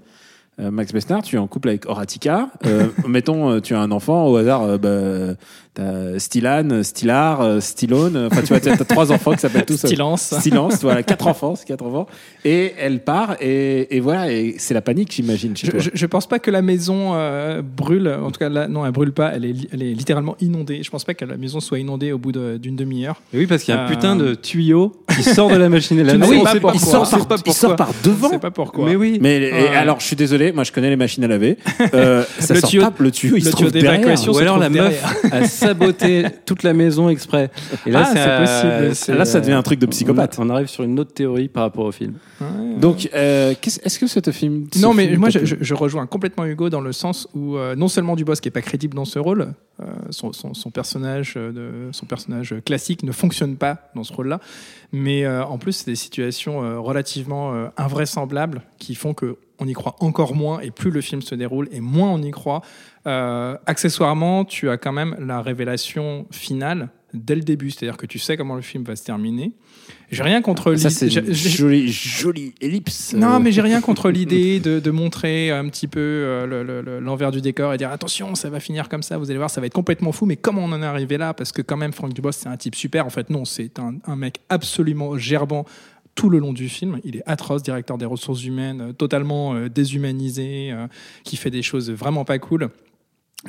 Max 0.69 0.94
Besnard, 0.94 1.24
tu 1.24 1.36
es 1.38 1.40
en 1.40 1.48
couple 1.48 1.69
avec 1.69 1.88
Horatica. 1.88 2.50
Euh, 2.66 2.88
mettons, 3.08 3.50
euh, 3.50 3.60
tu 3.62 3.74
as 3.74 3.80
un 3.80 3.92
enfant 3.92 4.28
au 4.28 4.36
hasard. 4.36 4.63
Euh, 4.63 4.78
bah, 4.78 5.36
t'as 5.74 6.19
Stilan, 6.19 6.84
Stilar, 6.84 7.40
euh, 7.42 7.60
Stillone. 7.62 8.28
Enfin, 8.30 8.42
tu 8.42 8.48
vois, 8.48 8.60
t'as 8.60 8.75
trois 8.84 9.12
enfants 9.12 9.31
qui 9.31 9.40
s'appellent 9.40 9.66
tous. 9.66 9.84
euh, 9.86 9.88
Silence. 9.88 10.34
Silence, 10.42 10.81
voilà, 10.81 11.02
quatre 11.02 11.28
enfants, 11.28 11.56
c'est 11.56 11.66
quatre 11.66 11.86
enfants. 11.86 12.08
Et 12.44 12.74
elle 12.78 13.04
part 13.04 13.38
et, 13.40 13.96
et 13.96 14.00
voilà, 14.02 14.31
et 14.31 14.56
c'est 14.58 14.74
la 14.74 14.81
panique, 14.81 15.13
j'imagine. 15.13 15.56
chez 15.56 15.68
Je, 15.68 15.72
toi. 15.72 15.80
je, 15.80 15.90
je 15.94 16.06
pense 16.06 16.28
pas 16.28 16.40
que 16.40 16.52
la 16.52 16.62
maison 16.62 17.13
euh, 17.16 17.62
brûle. 17.62 18.08
En 18.22 18.31
tout 18.31 18.40
cas, 18.40 18.50
là, 18.50 18.68
non, 18.68 18.86
elle 18.86 18.92
brûle 18.92 19.13
pas. 19.13 19.31
Elle 19.34 19.46
est, 19.46 19.54
li- 19.54 19.69
elle 19.72 19.81
est 19.81 19.94
littéralement 19.94 20.36
inondée. 20.42 20.84
Je 20.84 20.92
pense 20.92 21.06
pas 21.06 21.13
que 21.13 21.24
la 21.24 21.38
maison 21.38 21.60
soit 21.62 21.80
inondée 21.80 22.12
au 22.12 22.18
bout 22.18 22.34
de- 22.34 22.58
d'une 22.58 22.75
demi-heure. 22.75 23.22
Et 23.34 23.38
oui, 23.38 23.48
parce 23.48 23.63
qu'il 23.63 23.74
y 23.74 23.78
a 23.78 23.81
un 23.81 23.86
Euh, 23.86 23.90
putain 23.90 24.16
de 24.18 24.36
tuyau 24.36 24.92
qui 25.16 25.24
sort 25.24 25.50
de 25.50 25.56
la 25.56 25.69
machine 25.69 25.98
oui, 26.02 26.44
pas 26.44 26.54
il 26.74 26.80
sort, 26.80 27.10
par, 27.28 27.38
il 27.46 27.54
sort 27.54 27.75
devant. 28.04 28.30
sais 28.30 28.40
pas 28.40 28.52
pourquoi. 28.52 28.86
Mais 28.86 28.96
oui. 28.98 29.19
Mais 29.22 29.38
et 29.42 29.52
Ouais. 29.54 29.68
alors, 29.75 30.00
je 30.02 30.06
suis 30.06 30.16
désolé, 30.16 30.50
moi 30.53 30.63
je 30.63 30.71
connais 30.71 30.89
les 30.89 30.95
machines 30.95 31.24
à 31.24 31.27
laver. 31.27 31.57
Euh, 31.94 32.24
ça 32.39 32.53
Le 32.53 32.59
sort 32.62 32.69
tuyau- 32.69 32.81
pas, 32.83 32.94
le 33.00 33.12
tuyau, 33.12 33.36
il 33.38 33.44
le 33.44 33.51
se 33.51 33.56
tuyau 33.56 33.69
trouve 33.69 33.71
derrière. 33.74 33.92
d'évacuation 34.00 34.31
Ou 34.33 34.38
alors 34.38 34.57
la 34.57 34.69
meuf 34.69 35.03
a 35.31 35.45
saboté 35.45 36.25
toute 36.45 36.63
la 36.63 36.74
maison 36.74 37.09
exprès. 37.09 37.50
Et 37.86 37.92
là, 37.92 38.03
Ah, 38.06 38.12
c'est 38.13 38.88
possible. 38.89 39.18
Là, 39.18 39.25
ça 39.25 39.39
devient 39.42 39.53
un 39.53 39.62
truc 39.63 39.80
de 39.80 39.86
psychopathe. 39.88 40.38
On, 40.39 40.48
on 40.48 40.50
arrive 40.50 40.68
sur 40.68 40.83
une 40.83 41.00
autre 41.00 41.13
théorie 41.13 41.50
par 41.50 41.63
rapport 41.63 41.86
au 41.86 41.92
film. 41.92 42.13
Donc, 42.77 43.09
euh, 43.13 43.53
est-ce 43.62 44.00
que 44.00 44.07
ce 44.07 44.31
film. 44.31 44.68
ce 44.74 44.80
Non, 44.80 44.94
mais 44.94 45.07
film 45.07 45.19
moi, 45.19 45.30
je, 45.30 45.44
je- 45.45 45.56
je 45.59 45.74
rejoins 45.74 46.06
complètement 46.07 46.45
Hugo 46.45 46.69
dans 46.69 46.81
le 46.81 46.92
sens 46.94 47.27
où 47.33 47.57
euh, 47.57 47.75
non 47.75 47.88
seulement 47.88 48.15
Dubos 48.15 48.36
qui 48.36 48.48
est 48.48 48.51
pas 48.51 48.62
crédible 48.62 48.95
dans 48.95 49.06
ce 49.06 49.19
rôle, 49.19 49.53
euh, 49.81 49.86
son, 50.12 50.31
son- 50.33 50.53
son 50.53 50.69
personnage, 50.71 51.33
de, 51.36 51.89
son 51.92 52.06
personnage 52.06 52.56
classique 52.65 53.03
ne 53.03 53.12
fonctionne 53.12 53.56
pas 53.57 53.89
dans 53.95 54.03
ce 54.03 54.13
rôle-là, 54.13 54.39
mais 54.92 55.25
euh, 55.25 55.44
en 55.44 55.57
plus 55.57 55.74
c'est 55.74 55.88
des 55.88 55.95
situations 55.95 56.63
euh, 56.63 56.80
relativement 56.80 57.53
euh, 57.53 57.68
invraisemblables 57.77 58.62
qui 58.80 58.95
font 58.95 59.13
que 59.13 59.36
on 59.62 59.68
y 59.68 59.74
croit 59.74 59.96
encore 60.00 60.36
moins 60.36 60.60
et 60.60 60.72
plus 60.72 60.92
le 60.92 61.00
film 61.02 61.22
se 61.22 61.36
déroule 61.36 61.69
et 61.72 61.80
moins 61.80 62.10
on 62.10 62.22
y 62.22 62.31
croit. 62.31 62.62
Euh, 63.08 63.56
accessoirement, 63.68 64.44
tu 64.44 64.69
as 64.69 64.78
quand 64.78 64.92
même 64.92 65.16
la 65.19 65.42
révélation 65.42 66.25
finale 66.31 66.90
dès 67.13 67.36
le 67.36 67.42
début, 67.42 67.72
c'est-à-dire 67.72 67.98
que 67.98 68.06
tu 68.06 68.19
sais 68.19 68.38
comment 68.38 68.56
le 68.56 68.62
film 68.62 68.84
va 68.86 68.96
se 68.96 69.04
terminer. 69.04 69.52
J'ai 70.12 70.24
rien 70.24 70.42
contre 70.42 70.75
Ça, 70.75 70.88
l'idée- 70.88 70.90
c'est 71.13 71.19
une 71.19 71.34
j'ai- 71.34 71.50
jolie, 71.58 71.92
jolie 71.92 72.54
ellipse. 72.62 73.13
non, 73.13 73.40
mais 73.42 73.52
j'ai 73.52 73.62
rien 73.62 73.81
contre 73.81 74.10
l'idée 74.10 74.60
de, 74.62 74.80
de 74.80 74.92
montrer 74.92 75.52
un 75.52 75.68
petit 75.68 75.88
peu 75.88 76.00
euh, 76.00 76.46
le- 76.46 76.63
le- 76.63 76.81
le- 76.81 77.00
l'envers 77.02 77.31
du 77.31 77.42
décor 77.42 77.74
et 77.74 77.78
dire 77.78 77.92
attention, 77.92 78.34
ça 78.36 78.50
va 78.50 78.60
finir 78.62 78.88
comme 78.88 79.04
ça, 79.04 79.18
vous 79.18 79.30
allez 79.30 79.38
voir, 79.38 79.50
ça 79.50 79.60
va 79.60 79.68
être 79.68 79.74
complètement 79.74 80.12
fou. 80.13 80.25
Mais 80.25 80.38
comment 80.38 80.62
on 80.63 80.72
en 80.72 80.81
est 80.81 80.86
arrivé 80.86 81.18
là? 81.18 81.34
Parce 81.34 81.52
que 81.52 81.62
quand 81.62 81.78
même, 81.78 81.92
Franck 81.92 82.13
Dubos, 82.13 82.31
c'est 82.31 82.48
un 82.48 82.56
type 82.58 82.75
super. 82.75 83.06
En 83.06 83.10
fait, 83.10 83.30
non, 83.30 83.44
c'est 83.46 83.78
un, 83.80 83.96
un 84.06 84.16
mec 84.16 84.40
absolument 84.50 85.18
gerbant 85.18 85.66
tout 86.16 86.30
le 86.30 86.40
long 86.40 86.54
du 86.54 86.69
film. 86.69 87.00
Il 87.04 87.16
est 87.18 87.24
atroce, 87.25 87.63
directeur 87.63 87.98
des 87.98 88.06
ressources 88.06 88.44
humaines, 88.44 88.81
euh, 88.81 88.94
totalement 88.94 89.54
euh, 89.56 89.69
déshumanisé, 89.69 90.72
euh, 90.72 90.88
qui 91.24 91.38
fait 91.38 91.52
des 91.52 91.62
choses 91.62 91.90
vraiment 91.92 92.25
pas 92.25 92.40
cool. 92.40 92.69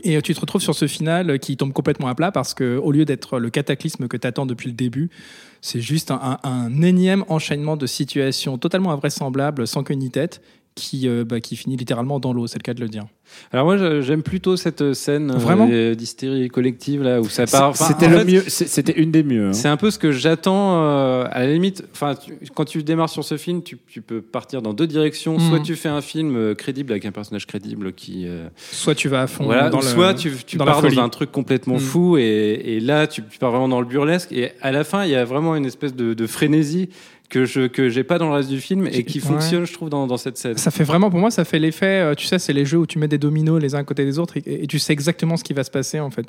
Et 0.04 0.20
tu 0.22 0.32
te 0.34 0.40
retrouves 0.40 0.62
sur 0.62 0.74
ce 0.74 0.86
final 0.86 1.38
qui 1.38 1.58
tombe 1.58 1.74
complètement 1.74 2.08
à 2.08 2.14
plat 2.14 2.32
parce 2.32 2.54
que 2.54 2.78
au 2.78 2.92
lieu 2.92 3.04
d'être 3.04 3.38
le 3.38 3.50
cataclysme 3.50 4.08
que 4.08 4.16
tu 4.16 4.26
attends 4.26 4.46
depuis 4.46 4.68
le 4.68 4.74
début, 4.74 5.10
c'est 5.60 5.82
juste 5.82 6.10
un, 6.10 6.38
un- 6.42 6.48
un 6.48 6.80
énième 6.82 7.26
enchaînement 7.28 7.76
de 7.76 7.86
situations 7.86 8.56
totalement 8.56 8.90
invraisemblables, 8.92 9.66
sans 9.66 9.82
queue 9.84 9.92
ni 9.94 10.10
tête, 10.10 10.40
qui, 10.74 11.08
euh, 11.08 11.24
bah, 11.24 11.40
qui 11.40 11.56
finit 11.56 11.76
littéralement 11.76 12.18
dans 12.20 12.32
l'eau, 12.32 12.46
c'est 12.46 12.58
le 12.58 12.62
cas 12.62 12.74
de 12.74 12.80
le 12.80 12.88
dire. 12.88 13.04
Alors 13.50 13.64
moi, 13.64 14.00
j'aime 14.02 14.22
plutôt 14.22 14.56
cette 14.58 14.92
scène 14.92 15.32
euh, 15.48 15.94
d'hystérie 15.94 16.48
collective 16.48 17.02
là 17.02 17.20
où 17.20 17.28
ça 17.30 17.46
part. 17.46 17.70
Enfin, 17.70 17.86
C'était 17.86 18.08
le 18.08 18.18
fait, 18.18 18.24
mieux, 18.26 18.42
c'était 18.46 18.92
une 18.92 19.10
des 19.10 19.22
mieux. 19.22 19.48
hein. 19.48 19.52
C'est 19.54 19.68
un 19.68 19.78
peu 19.78 19.90
ce 19.90 19.98
que 19.98 20.12
j'attends 20.12 20.82
euh, 20.84 21.24
à 21.30 21.40
la 21.46 21.52
limite. 21.52 21.82
Enfin, 21.92 22.14
quand 22.54 22.66
tu 22.66 22.82
démarres 22.82 23.08
sur 23.08 23.24
ce 23.24 23.38
film, 23.38 23.62
tu, 23.62 23.78
tu 23.86 24.02
peux 24.02 24.20
partir 24.20 24.60
dans 24.60 24.74
deux 24.74 24.86
directions. 24.86 25.38
Mhm. 25.38 25.48
Soit 25.48 25.60
tu 25.60 25.76
fais 25.76 25.88
un 25.88 26.02
film 26.02 26.36
euh, 26.36 26.54
crédible 26.54 26.92
avec 26.92 27.06
un 27.06 27.12
personnage 27.12 27.46
crédible 27.46 27.92
qui, 27.94 28.26
Soit 28.56 28.94
tu 28.94 29.08
vas 29.08 29.22
à 29.22 29.26
fond 29.26 29.44
voilà, 29.44 29.70
dans 29.70 29.78
ou 29.78 29.82
le, 29.82 29.86
soit 29.86 30.12
tu, 30.14 30.32
tu 30.46 30.56
dans 30.58 30.64
la 30.66 30.72
pars 30.72 30.82
dans 30.82 30.98
un 31.00 31.08
truc 31.08 31.32
complètement 31.32 31.74
Mhm. 31.74 31.80
fou 31.80 32.16
et, 32.18 32.22
et 32.64 32.80
là 32.80 33.06
tu, 33.06 33.22
tu 33.24 33.38
pars 33.38 33.50
vraiment 33.50 33.68
dans 33.68 33.80
le 33.80 33.86
burlesque. 33.86 34.30
Et 34.32 34.50
à 34.60 34.72
la 34.72 34.84
fin, 34.84 35.04
il 35.04 35.10
y 35.10 35.14
a 35.16 35.24
vraiment 35.24 35.56
une 35.56 35.64
espèce 35.64 35.94
de, 35.94 36.12
de 36.12 36.26
frénésie 36.26 36.90
que 37.32 37.46
je 37.46 37.66
que 37.66 37.88
j'ai 37.88 38.04
pas 38.04 38.18
dans 38.18 38.28
le 38.28 38.34
reste 38.34 38.50
du 38.50 38.60
film 38.60 38.86
et 38.92 39.04
qui 39.04 39.18
Ouais. 39.18 39.24
fonctionne, 39.24 39.64
je 39.64 39.72
trouve, 39.72 39.88
dans, 39.88 40.06
dans 40.06 40.18
cette 40.18 40.36
scène. 40.36 40.58
Ça 40.58 40.70
fait 40.70 40.84
vraiment, 40.84 41.08
pour 41.10 41.18
moi, 41.18 41.30
ça 41.30 41.44
fait 41.46 41.58
l'effet, 41.58 41.86
euh, 42.02 42.14
tu 42.14 42.26
sais, 42.26 42.38
c'est 42.38 42.52
les 42.52 42.66
jeux 42.66 42.76
où 42.76 42.86
tu 42.86 42.98
mets 42.98 43.08
des 43.08 43.16
dominos 43.16 43.58
les 43.60 43.74
uns 43.74 43.78
à 43.78 43.84
côté 43.84 44.04
des 44.04 44.18
autres 44.18 44.36
et, 44.36 44.42
et 44.64 44.66
tu 44.66 44.78
sais 44.78 44.92
exactement 44.92 45.38
ce 45.38 45.42
qui 45.44 45.54
va 45.54 45.64
se 45.64 45.70
passer, 45.70 45.98
en 45.98 46.10
fait. 46.10 46.26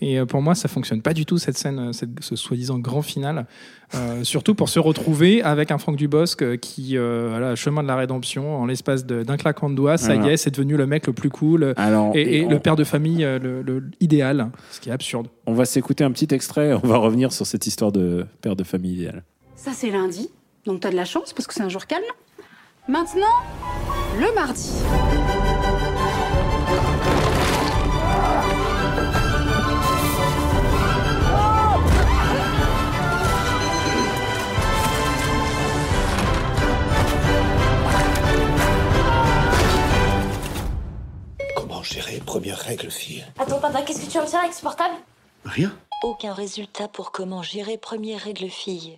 Et 0.00 0.18
euh, 0.18 0.24
pour 0.24 0.40
moi, 0.40 0.54
ça 0.54 0.68
fonctionne 0.68 1.02
pas 1.02 1.12
du 1.12 1.26
tout, 1.26 1.36
cette 1.36 1.58
scène, 1.58 1.78
euh, 1.78 1.92
cette- 1.92 2.08
ce 2.20 2.36
soi-disant 2.36 2.78
grand 2.78 3.02
final. 3.02 3.46
Euh, 3.94 4.24
surtout 4.24 4.54
pour 4.54 4.70
se 4.70 4.78
retrouver 4.78 5.42
avec 5.42 5.70
un 5.70 5.76
Franck 5.76 5.96
Dubosc 5.96 6.58
qui, 6.60 6.96
euh, 6.96 7.26
voilà, 7.28 7.54
chemin 7.54 7.82
de 7.82 7.88
la 7.88 7.96
rédemption, 7.96 8.56
en 8.56 8.64
l'espace 8.64 9.04
de- 9.04 9.24
d'un 9.24 9.36
claquement 9.36 9.68
de 9.68 9.74
doigts, 9.74 9.98
ça 9.98 10.14
y 10.16 10.26
est, 10.28 10.38
c'est 10.38 10.50
devenu 10.52 10.78
le 10.78 10.86
mec 10.86 11.06
le 11.06 11.12
plus 11.12 11.28
cool. 11.30 11.74
Alors, 11.76 12.12
Et, 12.16 12.38
et 12.38 12.44
on, 12.46 12.48
le 12.48 12.58
père 12.60 12.76
de 12.76 12.84
famille, 12.84 13.18
le, 13.24 13.60
le- 13.62 13.84
idéal, 14.00 14.50
ce 14.70 14.80
qui 14.80 14.88
est 14.88 14.92
absurde. 14.92 15.28
on 15.46 15.52
va 15.52 15.66
s'écouter 15.66 16.02
un 16.02 16.10
petit 16.12 16.28
extrait. 16.34 16.72
On 16.82 16.86
va 16.86 16.96
revenir 16.96 17.30
sur 17.32 17.46
cette 17.46 17.66
histoire 17.66 17.92
de 17.92 18.24
père 18.40 18.56
de 18.56 18.64
famille 18.64 18.94
idéal. 18.94 19.22
Ça, 19.54 19.72
c'est 19.74 19.90
lundi. 19.90 20.30
Donc, 20.66 20.80
t'as 20.80 20.90
de 20.90 20.96
la 20.96 21.04
chance 21.04 21.32
parce 21.32 21.46
que 21.46 21.54
c'est 21.54 21.62
un 21.62 21.68
jour 21.68 21.86
calme. 21.86 22.02
Maintenant, 22.88 23.22
le 24.18 24.34
mardi. 24.34 24.72
Comment 41.54 41.82
gérer 41.84 42.20
première 42.26 42.58
règle, 42.58 42.90
fille? 42.90 43.24
Attends, 43.38 43.60
papa, 43.60 43.82
qu'est-ce 43.82 44.04
que 44.04 44.10
tu 44.10 44.18
vas 44.18 44.24
me 44.24 44.28
faire 44.28 44.40
avec 44.40 44.52
ce 44.52 44.62
portable? 44.62 44.94
Rien. 45.44 45.72
Aucun 46.02 46.32
résultat 46.32 46.88
pour 46.88 47.12
comment 47.12 47.42
gérer 47.42 47.78
première 47.78 48.20
règle 48.20 48.48
fille. 48.50 48.96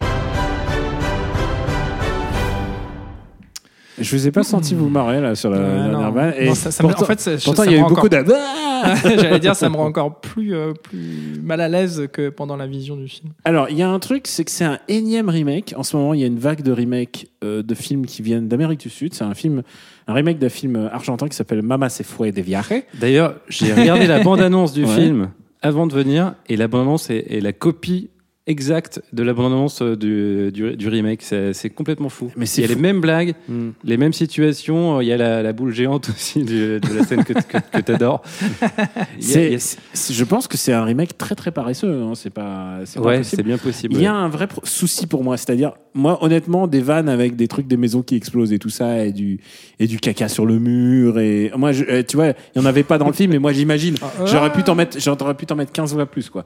Je 4.00 4.16
vous 4.16 4.26
ai 4.26 4.30
pas 4.30 4.42
senti 4.42 4.74
vous 4.74 4.88
marrer 4.88 5.20
là 5.20 5.34
sur 5.34 5.50
la 5.50 5.58
Ouais, 5.58 5.64
dernière 5.90 6.12
vanne. 6.12 6.34
Et 6.38 6.46
Non, 6.46 6.54
ça- 6.54 6.70
ça 6.70 6.82
pourtant, 6.82 7.02
en 7.02 7.06
fait, 7.06 7.20
ça- 7.20 7.32
pourtant, 7.44 7.64
ça 7.64 7.66
il 7.70 7.72
y 7.72 7.74
a 7.76 7.78
eu 7.78 7.82
beaucoup 7.82 8.06
encore- 8.06 8.24
de. 8.24 8.32
J'allais 9.20 9.40
dire, 9.40 9.56
ça 9.56 9.68
me 9.68 9.76
rend 9.76 9.86
encore 9.88 10.20
plus, 10.20 10.54
euh, 10.54 10.72
plus 10.72 11.40
mal 11.42 11.60
à 11.60 11.68
l'aise 11.68 12.06
que 12.12 12.28
pendant 12.28 12.56
la 12.56 12.66
vision 12.66 12.96
du 12.96 13.08
film. 13.08 13.30
Alors, 13.44 13.68
il 13.70 13.76
y 13.76 13.82
a 13.82 13.88
un 13.90 13.98
truc, 13.98 14.26
c'est 14.28 14.44
que 14.44 14.50
c'est 14.50 14.64
un 14.64 14.78
énième 14.88 15.28
remake. 15.28 15.74
En 15.76 15.82
ce 15.82 15.96
moment, 15.96 16.14
il 16.14 16.20
y 16.20 16.24
a 16.24 16.26
une 16.28 16.38
vague 16.38 16.62
de 16.62 16.70
remakes 16.72 17.26
euh, 17.44 17.62
de 17.62 17.74
films 17.74 18.06
qui 18.06 18.22
viennent 18.22 18.46
d'Amérique 18.48 18.80
du 18.80 18.90
Sud. 18.90 19.14
C'est 19.14 19.24
un 19.24 19.34
film, 19.34 19.62
un 20.06 20.14
remake 20.14 20.38
d'un 20.38 20.48
film 20.48 20.88
argentin 20.92 21.26
qui 21.28 21.36
s'appelle 21.36 21.62
Mama 21.62 21.88
se 21.88 22.02
fue 22.04 22.30
de 22.30 22.40
viaje. 22.40 22.84
D'ailleurs, 23.00 23.34
j'ai 23.48 23.72
regardé 23.74 24.06
la 24.06 24.20
bande-annonce 24.22 24.72
du 24.72 24.84
Ouais. 24.84 24.94
film 24.94 25.30
avant 25.60 25.88
de 25.88 25.94
venir 25.94 26.34
et 26.48 26.56
la 26.56 26.68
bande-annonce 26.68 27.10
est, 27.10 27.26
est 27.30 27.40
la 27.40 27.52
copie 27.52 28.10
exacte 28.48 29.00
de 29.12 29.22
la 29.22 29.32
bande-annonce 29.34 29.82
euh, 29.82 29.94
du, 29.96 30.50
du, 30.52 30.76
du 30.76 30.88
remake. 30.88 31.22
C'est 31.22 31.70
complètement 31.70 32.08
fou. 32.08 32.32
Mais 32.36 32.44
il 32.46 32.48
c'est 32.48 32.62
y 32.62 32.64
a 32.64 32.68
fou. 32.68 32.74
les 32.74 32.80
mêmes 32.80 33.00
blagues, 33.00 33.34
Mm. 33.48 33.68
les 33.84 33.96
mêmes 33.96 34.12
situations. 34.12 35.00
Il 35.00 35.06
y 35.08 35.12
a 35.12 35.16
la, 35.16 35.42
la 35.42 35.52
boule 35.52 35.72
géante 35.72 36.08
aussi 36.14 36.42
du- 36.42 36.80
de 36.80 36.94
la 36.98 37.04
scène 37.04 37.24
que, 37.24 37.34
que, 37.34 37.58
que 37.72 37.80
t'adores. 37.80 38.22
Il 38.50 38.60
y 38.60 38.64
a- 38.66 39.06
il 39.16 39.20
y 39.20 39.22
C'est, 39.22 39.54
a- 39.54 39.76
c'est- 39.92 40.12
je 40.14 40.24
pense 40.24 40.48
que 40.48 40.56
c'est 40.56 40.72
un 40.72 40.84
remake 40.84 41.16
très 41.18 41.34
très 41.34 41.50
paresseux. 41.52 42.02
hein. 42.02 42.12
C'est 42.14 42.30
pas, 42.30 42.78
pas 42.94 43.00
Ouais, 43.00 43.22
c'est 43.22 43.42
bien 43.42 43.58
possible. 43.58 43.94
Il 43.94 44.00
y 44.02 44.06
a 44.06 44.14
un 44.14 44.28
vrai 44.28 44.48
souci 44.64 45.06
pour 45.06 45.22
moi, 45.22 45.36
c'est-à-dire, 45.36 45.72
moi, 45.98 46.22
honnêtement, 46.24 46.66
des 46.66 46.80
vannes 46.80 47.08
avec 47.08 47.36
des 47.36 47.48
trucs, 47.48 47.66
des 47.66 47.76
maisons 47.76 48.02
qui 48.02 48.14
explosent 48.14 48.52
et 48.52 48.58
tout 48.58 48.70
ça, 48.70 49.04
et 49.04 49.12
du, 49.12 49.40
et 49.78 49.86
du 49.86 49.98
caca 49.98 50.28
sur 50.28 50.46
le 50.46 50.58
mur, 50.58 51.18
et 51.18 51.50
moi, 51.56 51.72
je, 51.72 51.84
euh, 51.84 52.02
tu 52.06 52.16
vois, 52.16 52.28
il 52.28 52.34
y 52.56 52.60
en 52.60 52.64
avait 52.66 52.84
pas 52.84 52.98
dans 52.98 53.08
le 53.08 53.12
film, 53.12 53.32
mais 53.32 53.38
moi, 53.38 53.52
j'imagine, 53.52 53.96
j'aurais 54.24 54.52
pu 54.52 54.62
t'en 54.62 54.74
mettre, 54.74 54.98
j'aurais 55.00 55.34
pu 55.34 55.44
t'en 55.44 55.56
mettre 55.56 55.72
15 55.72 55.94
fois 55.94 56.06
plus, 56.06 56.30
quoi. 56.30 56.44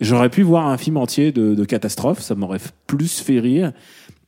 J'aurais 0.00 0.30
pu 0.30 0.42
voir 0.42 0.66
un 0.66 0.78
film 0.78 0.96
entier 0.96 1.32
de, 1.32 1.54
de 1.54 1.64
catastrophe, 1.64 2.20
ça 2.20 2.34
m'aurait 2.34 2.60
plus 2.86 3.20
fait 3.20 3.40
rire 3.40 3.72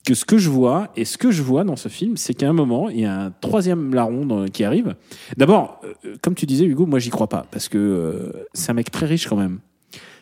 que 0.06 0.14
ce 0.14 0.24
que 0.24 0.38
je 0.38 0.48
vois, 0.48 0.88
et 0.94 1.04
ce 1.04 1.18
que 1.18 1.32
je 1.32 1.42
vois 1.42 1.64
dans 1.64 1.74
ce 1.74 1.88
film, 1.88 2.16
c'est 2.16 2.32
qu'à 2.32 2.48
un 2.48 2.52
moment, 2.52 2.88
il 2.88 3.00
y 3.00 3.04
a 3.04 3.22
un 3.22 3.30
troisième 3.32 3.92
larron 3.92 4.46
qui 4.52 4.62
arrive. 4.62 4.94
D'abord, 5.36 5.80
euh, 6.04 6.14
comme 6.22 6.34
tu 6.34 6.46
disais, 6.46 6.64
Hugo, 6.64 6.86
moi, 6.86 7.00
j'y 7.00 7.10
crois 7.10 7.28
pas, 7.28 7.44
parce 7.50 7.68
que 7.68 7.76
euh, 7.76 8.46
c'est 8.54 8.70
un 8.70 8.74
mec 8.74 8.90
très 8.90 9.06
riche 9.06 9.26
quand 9.26 9.36
même. 9.36 9.58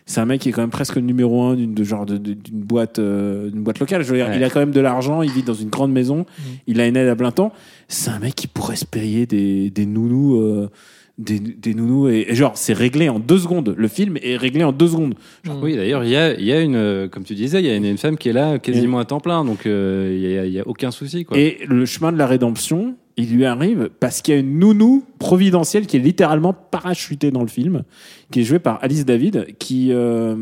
C'est 0.07 0.21
un 0.21 0.27
mec 0.27 0.41
qui 0.43 0.51
est 0.51 0.53
quand 0.53 0.61
même 0.61 0.71
presque 0.71 0.97
le 0.97 1.03
numéro 1.03 1.43
un 1.45 1.55
d'une 1.55 1.73
de 1.73 1.83
genre 1.83 2.05
de- 2.05 2.19
d'une 2.19 2.37
boîte 2.61 2.99
euh, 2.99 3.49
d'une 3.51 3.63
boîte 3.63 3.79
locale. 3.79 4.03
Je 4.03 4.11
veux 4.11 4.17
dire, 4.19 4.29
Ouais. 4.29 4.37
il 4.37 4.45
a 4.45 4.51
quand 4.51 4.61
même 4.61 4.71
de 4.71 4.81
l'argent, 4.81 5.23
il 5.23 5.31
vit 5.31 5.43
dans 5.43 5.55
une 5.55 5.71
grande 5.71 5.93
maison, 5.93 6.27
il 6.67 6.79
a 6.81 6.87
une 6.87 6.97
aide 6.97 7.09
à 7.09 7.17
plein 7.17 7.31
temps. 7.33 7.53
C'est 7.89 8.11
un 8.11 8.19
mec 8.19 8.35
qui 8.35 8.47
pourrait 8.47 8.77
se 8.77 8.85
payer 8.85 9.25
des, 9.27 9.71
des 9.71 9.87
nounous, 9.87 10.37
euh, 10.37 10.69
des, 11.19 11.39
des 11.39 11.75
nounous 11.75 12.09
et, 12.09 12.27
et 12.29 12.35
genre 12.35 12.53
c'est 12.57 12.73
réglé 12.73 13.09
en 13.09 13.19
deux 13.21 13.39
secondes. 13.39 13.75
Le 13.77 13.89
film 13.89 14.17
est 14.23 14.37
réglé 14.37 14.65
en 14.65 14.73
deux 14.73 14.89
secondes. 14.89 15.15
Oui, 15.63 15.77
d'ailleurs, 15.77 16.03
il 16.05 16.11
y 16.11 16.17
a, 16.17 16.35
il 16.35 16.45
y 16.45 16.53
a 16.53 16.61
une, 16.61 16.75
euh, 16.77 17.09
comme 17.09 17.23
tu 17.25 17.35
disais, 17.35 17.61
il 17.61 17.67
y 17.67 17.71
a 17.71 17.77
une, 17.77 17.85
une 17.85 17.99
femme 17.99 18.17
qui 18.19 18.29
est 18.29 18.33
là 18.33 18.59
quasiment 18.59 18.99
à 18.99 19.05
temps 19.05 19.21
plein, 19.21 19.45
donc 19.45 19.67
euh, 19.67 20.13
il 20.13 20.31
y 20.31 20.39
a, 20.39 20.45
il 20.47 20.53
y 20.53 20.59
a 20.61 20.67
aucun 20.67 20.91
souci. 20.91 21.25
Quoi. 21.25 21.39
Et 21.39 21.59
le 21.69 21.87
chemin 21.87 22.11
de 22.11 22.19
la 22.19 22.27
rédemption, 22.27 22.97
il 23.17 23.33
lui 23.33 23.45
arrive 23.45 23.91
parce 24.01 24.23
qu'il 24.23 24.35
y 24.35 24.37
a 24.37 24.41
une 24.41 24.59
nounou 24.59 25.05
providentielle 25.21 25.87
qui 25.87 25.97
est 25.97 26.01
littéralement 26.01 26.53
parachutée 26.53 27.31
dans 27.31 27.43
le 27.43 27.47
film, 27.49 27.85
qui 28.33 28.41
est 28.41 28.45
jouée 28.45 28.59
par 28.59 28.81
Alice 28.83 29.05
David, 29.05 29.47
qui 29.61 29.91
euh, 29.93 30.35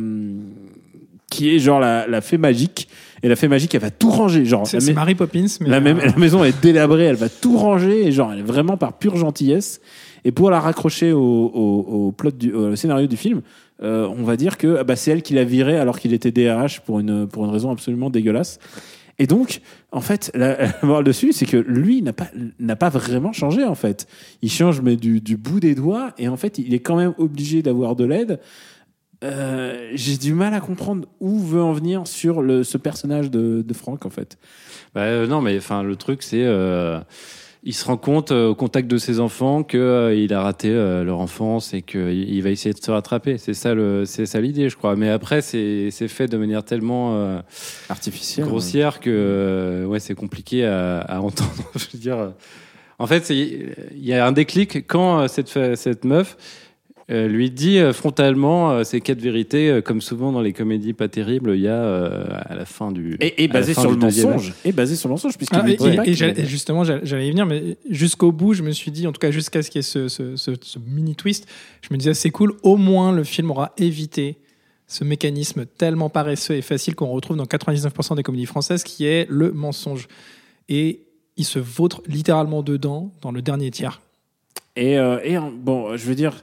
qui 1.30 1.54
est 1.54 1.58
genre 1.58 1.80
la, 1.80 2.06
la 2.06 2.20
fée 2.20 2.38
magique. 2.38 2.88
Et 3.22 3.28
la 3.28 3.36
fée 3.36 3.46
magique, 3.48 3.74
elle 3.74 3.80
va 3.80 3.90
tout 3.90 4.10
ranger. 4.10 4.44
Genre, 4.44 4.66
C'est 4.66 4.78
la, 4.78 4.80
c'est 4.80 4.88
mai- 4.88 4.94
Mary 4.94 5.14
Poppins, 5.14 5.46
mais. 5.60 5.68
la, 5.68 5.80
même- 5.80 5.98
euh, 6.00 6.06
la 6.06 6.16
maison 6.16 6.42
est 6.44 6.60
délabrée, 6.60 7.04
elle 7.04 7.14
va 7.16 7.28
tout 7.28 7.56
ranger. 7.56 8.06
Et 8.06 8.10
genre, 8.12 8.32
elle 8.32 8.40
est 8.40 8.42
vraiment 8.42 8.76
par 8.76 8.98
pure 8.98 9.16
gentillesse. 9.16 9.80
Et 10.24 10.32
pour 10.32 10.50
la 10.50 10.60
raccrocher 10.60 11.12
au, 11.12 12.14
plot 12.16 12.30
du, 12.30 12.52
scénario 12.76 13.06
du 13.06 13.16
film, 13.16 13.42
euh, 13.82 14.06
on 14.06 14.22
va 14.22 14.36
dire 14.36 14.58
que 14.58 14.76
ah 14.78 14.84
bah, 14.84 14.96
c'est 14.96 15.10
elle 15.10 15.22
qui 15.22 15.34
l'a 15.34 15.44
viré 15.44 15.76
alors 15.78 15.98
qu'il 15.98 16.12
était 16.12 16.30
DRH 16.30 16.80
pour 16.80 17.00
une, 17.00 17.26
pour 17.26 17.44
une 17.44 17.50
raison 17.50 17.70
absolument 17.70 18.10
dégueulasse. 18.10 18.58
Et 19.18 19.26
donc, 19.26 19.60
en 19.90 20.00
fait, 20.00 20.30
la, 20.34 20.56
la 20.66 20.72
morale 20.82 21.04
dessus, 21.04 21.32
c'est 21.32 21.46
que 21.46 21.56
lui 21.56 22.02
n'a 22.02 22.12
pas, 22.12 22.30
pas 22.76 22.88
vraiment 22.88 23.32
changé, 23.32 23.64
en 23.64 23.74
fait. 23.74 24.06
Il 24.40 24.50
change, 24.50 24.80
mais 24.80 24.96
du, 24.96 25.20
bout 25.36 25.60
des 25.60 25.74
doigts, 25.74 26.12
et 26.18 26.28
en 26.28 26.36
fait, 26.36 26.58
il 26.58 26.72
est 26.74 26.80
quand 26.80 26.96
même 26.96 27.14
obligé 27.18 27.62
d'avoir 27.62 27.94
de 27.94 28.04
l'aide. 28.04 28.40
Euh, 29.22 29.90
J'ai 29.94 30.16
du 30.16 30.34
mal 30.34 30.54
à 30.54 30.60
comprendre 30.60 31.06
où 31.20 31.38
veut 31.38 31.62
en 31.62 31.72
venir 31.72 32.06
sur 32.06 32.42
ce 32.64 32.78
personnage 32.78 33.30
de, 33.30 33.62
de 33.62 33.74
Franck, 33.74 34.06
en 34.06 34.10
fait. 34.10 34.38
Bah, 34.94 35.02
euh, 35.02 35.26
non, 35.26 35.40
mais 35.40 35.56
enfin, 35.56 35.82
le 35.82 35.96
truc, 35.96 36.22
c'est. 36.22 36.44
Il 37.64 37.74
se 37.74 37.84
rend 37.84 37.96
compte 37.96 38.32
euh, 38.32 38.48
au 38.48 38.54
contact 38.56 38.88
de 38.88 38.98
ses 38.98 39.20
enfants 39.20 39.62
que 39.62 39.78
euh, 39.78 40.14
il 40.14 40.34
a 40.34 40.42
raté 40.42 40.68
euh, 40.70 41.04
leur 41.04 41.20
enfance 41.20 41.74
et 41.74 41.82
qu'il 41.82 42.28
il 42.28 42.42
va 42.42 42.50
essayer 42.50 42.72
de 42.74 42.82
se 42.82 42.90
rattraper. 42.90 43.38
C'est 43.38 43.54
ça, 43.54 43.72
le, 43.74 44.04
c'est 44.04 44.26
ça 44.26 44.40
l'idée, 44.40 44.68
je 44.68 44.76
crois. 44.76 44.96
Mais 44.96 45.08
après, 45.10 45.42
c'est, 45.42 45.90
c'est 45.92 46.08
fait 46.08 46.26
de 46.26 46.36
manière 46.36 46.64
tellement 46.64 47.14
euh, 47.14 47.40
Artificiel. 47.88 48.46
grossière 48.46 48.98
que 48.98 49.10
euh, 49.10 49.84
ouais, 49.86 50.00
c'est 50.00 50.14
compliqué 50.16 50.64
à, 50.66 50.98
à 51.00 51.20
entendre. 51.20 51.50
je 51.76 51.86
veux 51.92 51.98
dire. 52.00 52.18
euh, 52.18 52.30
En 52.98 53.06
fait, 53.06 53.30
il 53.30 53.74
y 53.96 54.12
a 54.12 54.26
un 54.26 54.32
déclic 54.32 54.86
quand 54.88 55.20
euh, 55.20 55.28
cette, 55.28 55.76
cette 55.76 56.04
meuf 56.04 56.36
euh, 57.10 57.26
lui 57.28 57.50
dit 57.50 57.78
euh, 57.78 57.92
frontalement 57.92 58.70
euh, 58.70 58.84
ces 58.84 59.00
quatre 59.00 59.20
vérités, 59.20 59.68
euh, 59.70 59.80
comme 59.82 60.00
souvent 60.00 60.30
dans 60.32 60.40
les 60.40 60.52
comédies 60.52 60.92
pas 60.92 61.08
terribles, 61.08 61.54
il 61.56 61.62
y 61.62 61.68
a 61.68 61.74
euh, 61.82 62.24
à 62.30 62.54
la 62.54 62.64
fin 62.64 62.92
du. 62.92 63.16
Et, 63.20 63.44
et 63.44 63.48
basé 63.48 63.74
sur 63.74 63.90
le 63.90 63.96
mensonge. 63.96 64.54
Et 64.64 64.72
basé 64.72 64.94
sur 64.96 65.08
le 65.08 65.14
mensonge, 65.14 65.36
puisqu'il 65.36 65.58
Ah, 65.58 66.04
et, 66.06 66.44
justement, 66.46 66.84
j'allais 66.84 67.26
y 67.26 67.30
venir, 67.30 67.44
mais 67.46 67.76
jusqu'au 67.90 68.30
bout, 68.32 68.54
je 68.54 68.62
me 68.62 68.70
suis 68.70 68.90
dit, 68.90 69.06
en 69.06 69.12
tout 69.12 69.18
cas 69.18 69.30
jusqu'à 69.30 69.62
ce 69.62 69.70
qu'il 69.70 69.78
y 69.78 69.80
ait 69.80 69.82
ce, 69.82 70.08
ce- 70.08 70.36
ce- 70.36 70.78
mini 70.86 71.14
twist, 71.16 71.46
je 71.82 71.88
me 71.92 71.98
disais, 71.98 72.14
c'est 72.14 72.30
cool, 72.30 72.54
au 72.62 72.76
moins 72.76 73.12
le 73.12 73.24
film 73.24 73.50
aura 73.50 73.72
évité 73.78 74.38
ce 74.86 75.04
mécanisme 75.04 75.64
tellement 75.66 76.10
paresseux 76.10 76.54
et 76.54 76.62
facile 76.62 76.94
qu'on 76.94 77.06
retrouve 77.08 77.36
dans 77.36 77.44
99% 77.46 78.14
des 78.14 78.22
comédies 78.22 78.46
françaises, 78.46 78.84
qui 78.84 79.06
est 79.06 79.26
le 79.30 79.50
mensonge. 79.52 80.06
Et 80.68 81.00
il 81.38 81.44
se 81.46 81.58
vautre 81.58 82.02
littéralement 82.06 82.62
dedans 82.62 83.10
dans 83.22 83.32
le 83.32 83.40
dernier 83.42 83.70
tiers. 83.70 84.02
Et, 84.76 84.98
euh, 84.98 85.18
et 85.24 85.36
bon, 85.38 85.96
je 85.96 86.04
veux 86.04 86.14
dire, 86.14 86.42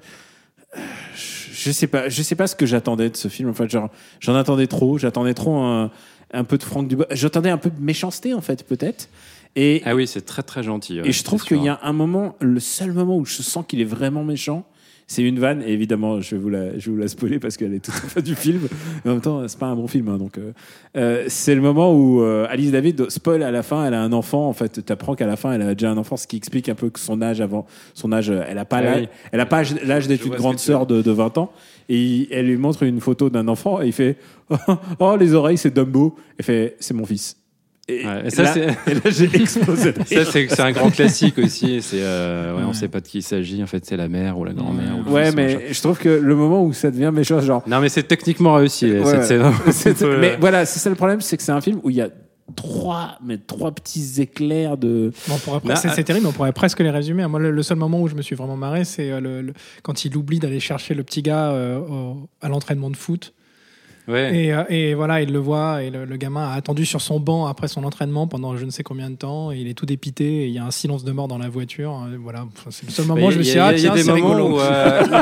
je 1.16 1.72
sais 1.72 1.88
pas, 1.88 2.10
je 2.10 2.22
sais 2.22 2.36
pas 2.36 2.48
ce 2.48 2.56
que 2.56 2.66
j'attendais 2.66 3.10
de 3.10 3.18
ce 3.18 3.28
film. 3.28 3.50
En 3.50 3.54
fait, 3.54 3.70
genre, 3.70 3.90
j'en 4.20 4.36
attendais 4.36 4.68
trop. 4.68 4.98
J'attendais 4.98 5.34
trop 5.34 5.58
un, 5.58 5.92
un 6.32 6.44
peu 6.44 6.58
de 6.58 6.64
Franck 6.64 6.88
Dubos. 6.88 7.06
J'attendais 7.12 7.50
un 7.50 7.58
peu 7.58 7.70
de 7.70 7.82
méchanceté, 7.82 8.34
en 8.34 8.42
fait, 8.42 8.66
peut-être. 8.66 9.10
Et, 9.56 9.82
Ah 9.86 9.96
oui, 9.96 10.08
c'est 10.08 10.22
très 10.22 10.44
très 10.44 10.64
gentil. 10.64 11.02
ouais, 11.02 11.10
et 11.10 11.12
je 11.12 11.24
trouve 11.24 11.44
qu'il 11.44 11.64
y 11.64 11.70
a 11.70 11.80
un 11.82 11.94
moment, 11.94 12.36
le 12.40 12.60
seul 12.60 12.92
moment 12.92 13.18
où 13.18 13.26
je 13.26 13.42
sens 13.42 13.66
qu'il 13.68 13.82
est 13.82 13.86
vraiment 13.86 14.24
méchant, 14.24 14.66
c'est 15.12 15.24
une 15.24 15.40
vanne. 15.40 15.64
Et 15.66 15.74
évidemment, 15.74 16.22
je 16.22 16.36
vais 16.36 16.42
vous 16.42 16.50
la, 16.50 16.78
je 16.78 16.86
vais 16.90 16.96
vous 16.96 17.02
la 17.02 17.08
spoiler 17.08 17.40
parce 17.40 17.58
qu'elle 17.58 17.74
est 17.74 17.84
tout 17.84 17.90
à 17.92 18.08
fait 18.08 18.22
du 18.22 18.36
film. 18.36 18.62
Mais 19.04 19.10
en 19.10 19.16
même 19.16 19.22
temps, 19.22 19.46
c'est 19.48 19.58
pas 19.58 19.66
un 19.66 19.76
bon 19.76 19.88
film. 19.88 20.08
hein, 20.08 20.18
donc, 20.20 20.38
euh, 20.38 20.52
euh, 20.96 21.26
c'est 21.28 21.56
le 21.56 21.62
moment 21.62 21.92
où 21.96 22.22
euh, 22.22 22.46
Alice 22.48 22.72
David 22.72 23.10
spoil 23.10 23.42
à 23.42 23.50
la 23.50 23.64
fin. 23.64 23.86
Elle 23.86 23.96
a 23.96 24.02
un 24.04 24.14
enfant. 24.14 24.48
En 24.48 24.54
fait, 24.54 24.86
tu 24.86 24.94
apprends 24.94 25.16
qu'à 25.16 25.26
la 25.26 25.36
fin, 25.36 25.52
elle 25.54 25.64
a 25.64 25.74
déjà 25.74 25.90
un 25.90 25.98
enfant, 25.98 26.16
ce 26.16 26.28
qui 26.28 26.38
explique 26.38 26.70
un 26.70 26.76
peu 26.76 26.92
que 26.92 27.00
son 27.00 27.22
âge 27.24 27.42
avant, 27.42 27.66
son 27.96 28.12
âge, 28.12 28.30
euh, 28.30 28.44
elle 28.48 28.60
a 28.60 28.66
pas 28.66 28.78
Ah 28.78 28.82
l'âge, 28.84 29.08
elle 29.32 29.40
a 29.40 29.46
pas 29.48 29.58
âge- 29.62 29.82
l'âge 29.84 30.08
d'être 30.08 30.26
une 30.26 30.36
grande 30.36 30.60
sœur 30.60 30.86
de, 30.86 31.02
de 31.02 31.12
20 31.12 31.38
ans. 31.40 31.52
Et 31.90 31.98
il- 31.98 32.28
elle 32.30 32.46
lui 32.46 32.58
montre 32.58 32.84
une 32.84 33.00
photo 33.02 33.32
d'un 33.32 33.48
enfant 33.48 33.82
et 33.82 33.88
il 33.88 33.94
fait 33.94 34.18
Oh, 35.00 35.16
les 35.20 35.34
oreilles, 35.34 35.58
c'est 35.58 35.74
Dumbo. 35.74 36.16
Elle 36.38 36.46
fait 36.46 36.76
C'est 36.80 36.94
mon 36.94 37.06
fils. 37.06 37.36
Et, 37.92 38.06
Ouais, 38.06 38.22
et 38.24 38.28
et 38.28 38.30
ça, 38.30 38.44
là, 38.44 38.54
c'est- 38.54 38.68
et 38.92 38.94
là, 38.94 39.02
j'ai 39.06 39.36
explosé. 39.36 39.94
Ça, 40.06 40.26
c'est 40.26 40.60
un 40.60 40.72
grand 40.72 40.92
classique 40.92 41.38
aussi. 41.40 41.82
C'est, 41.82 42.02
euh, 42.02 42.56
ouais, 42.56 42.64
on 42.68 42.74
sait 42.74 42.88
pas 42.88 43.00
de 43.02 43.08
qui 43.08 43.18
il 43.20 43.24
s'agit. 43.24 43.64
En 43.64 43.68
fait, 43.68 43.84
c'est 43.86 43.98
la 43.98 44.08
mère 44.08 44.38
ou 44.38 44.46
la 44.46 44.54
grand-mère. 44.54 44.98
Ouais, 45.08 45.32
machin. 45.32 45.36
mais 45.36 45.74
je 45.74 45.82
trouve 45.82 45.98
que 45.98 46.10
le 46.10 46.36
moment 46.36 46.64
où 46.64 46.72
ça 46.74 46.92
devient 46.92 47.12
méchant, 47.14 47.40
genre. 47.42 47.64
Non, 47.68 47.80
mais 47.82 47.90
c'est 47.90 48.04
techniquement 48.04 48.54
réussi. 48.54 48.92
Ouais, 48.92 49.04
cette 49.06 49.24
scène. 49.26 49.52
c'est- 49.72 50.02
Euh, 50.04 50.18
mais 50.22 50.38
voilà, 50.40 50.66
c'est 50.66 50.80
ça 50.80 50.90
le 50.90 50.96
problème, 50.96 51.20
c'est 51.22 51.36
que 51.38 51.44
c'est 51.44 51.52
un 51.52 51.62
film 51.62 51.80
où 51.84 51.90
il 51.90 51.96
y 51.98 52.02
a 52.02 52.10
trois, 52.56 53.18
mais 53.24 53.38
trois 53.38 53.72
petits 53.72 54.22
éclairs 54.22 54.78
de. 54.78 55.12
Pre- 55.28 55.76
c'est 55.76 55.90
c'est 55.90 56.04
terrible, 56.04 56.26
mais 56.26 56.30
on 56.30 56.34
pourrait 56.34 56.52
presque 56.54 56.80
les 56.80 56.90
résumer. 56.90 57.26
Moi, 57.28 57.40
le, 57.40 57.52
le 57.52 57.64
seul 57.64 57.78
moment 57.78 58.02
où 58.02 58.08
je 58.08 58.16
me 58.16 58.22
suis 58.22 58.36
vraiment 58.36 58.58
marré, 58.58 58.86
c'est 58.86 59.12
euh, 59.12 59.20
le, 59.20 59.42
le- 59.42 59.54
quand 59.84 60.06
il 60.06 60.16
oublie 60.18 60.40
d'aller 60.40 60.60
chercher 60.60 60.94
le 60.94 61.04
petit 61.04 61.22
gars 61.22 61.52
euh, 61.52 61.80
au- 61.80 62.28
à 62.42 62.50
l'entraînement 62.50 62.90
de 62.90 62.96
foot. 62.98 63.34
Ouais. 64.10 64.36
Et, 64.36 64.54
euh, 64.54 64.64
et 64.70 64.94
voilà, 64.94 65.22
il 65.22 65.32
le 65.32 65.40
voit, 65.40 65.84
et 65.84 65.90
le, 65.90 66.06
le 66.06 66.18
gamin 66.18 66.50
a 66.50 66.54
attendu 66.56 66.86
sur 66.86 67.00
son 67.02 67.20
banc 67.20 67.46
après 67.46 67.68
son 67.68 67.84
entraînement 67.84 68.28
pendant 68.28 68.58
je 68.58 68.66
ne 68.66 68.72
sais 68.72 68.84
combien 68.84 69.10
de 69.10 69.16
temps, 69.16 69.52
et 69.52 69.58
il 69.58 69.68
est 69.68 69.74
tout 69.74 69.86
dépité, 69.86 70.44
et 70.44 70.46
il 70.48 70.52
y 70.54 70.60
a 70.60 70.66
un 70.66 70.72
silence 70.72 71.04
de 71.04 71.12
mort 71.12 71.28
dans 71.28 71.38
la 71.38 71.50
voiture. 71.50 71.92
euh, 72.12 72.18
Voilà, 72.22 72.42
Enfin, 72.42 72.70
c'est 72.72 72.86
le 72.88 72.92
seul 72.92 73.06
moment 73.06 73.28
où 73.28 73.32
je 73.32 73.38
me 73.38 73.44
Il 73.44 73.48
y 73.48 73.50
suis 73.50 73.54
dit, 73.54 73.60
a- 73.60 73.66
ah, 73.68 73.74
il 73.74 73.80
y 73.84 73.88
a 73.88 73.92
tiens, 73.92 73.94
des 73.96 74.04
c'est 74.04 74.12
moments 74.12 74.28
rigolo. 74.36 74.56
où, 74.56 74.60
euh, 74.60 75.02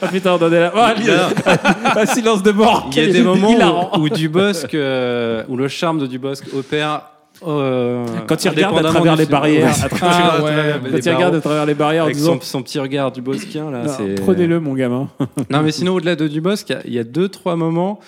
Ah 0.00 0.08
putain, 0.10 0.32
on 0.32 0.42
en 0.44 0.52
est 0.52 0.60
là. 0.60 0.72
Oh, 0.74 1.00
Non. 1.00 2.00
un 2.02 2.06
silence 2.06 2.42
de 2.42 2.52
mort. 2.52 2.88
Il 2.92 2.98
y 2.98 3.08
a 3.08 3.12
des 3.12 3.22
moments 3.22 3.96
où, 3.96 4.02
où 4.02 4.08
Dubosc, 4.08 4.74
euh, 4.74 5.44
où 5.48 5.56
le 5.56 5.68
charme 5.68 5.98
de 5.98 6.06
Dubosc 6.06 6.44
opère. 6.54 7.02
Euh, 7.46 8.04
Quand 8.26 8.44
il 8.44 8.48
regarde 8.48 8.78
à 8.78 8.82
travers 8.90 9.16
les 9.16 9.26
barrières, 9.26 9.74
Ah, 10.02 10.42
ouais. 10.42 10.74
Quand 10.90 10.98
il 11.04 11.14
regarde 11.14 11.34
à 11.34 11.40
travers 11.40 11.66
les 11.66 11.74
barrières 11.74 12.04
avec 12.04 12.16
disant 12.16 12.34
son, 12.34 12.40
son 12.58 12.62
petit 12.62 12.78
regard 12.78 13.12
Duboscien 13.12 13.70
là, 13.70 13.82
Prenez-le, 14.24 14.60
mon 14.60 14.74
gamin. 14.74 15.08
Non, 15.50 15.62
mais 15.62 15.72
sinon, 15.72 15.94
au-delà 15.94 16.16
de 16.16 16.28
Dubosc, 16.28 16.68
il 16.68 16.72
y 16.72 16.76
a- 16.76 16.82
il 16.86 16.92
y, 16.94 16.98
a 16.98 17.04
deux, 17.04 17.28
trois 17.28 17.56
moments 17.56 18.00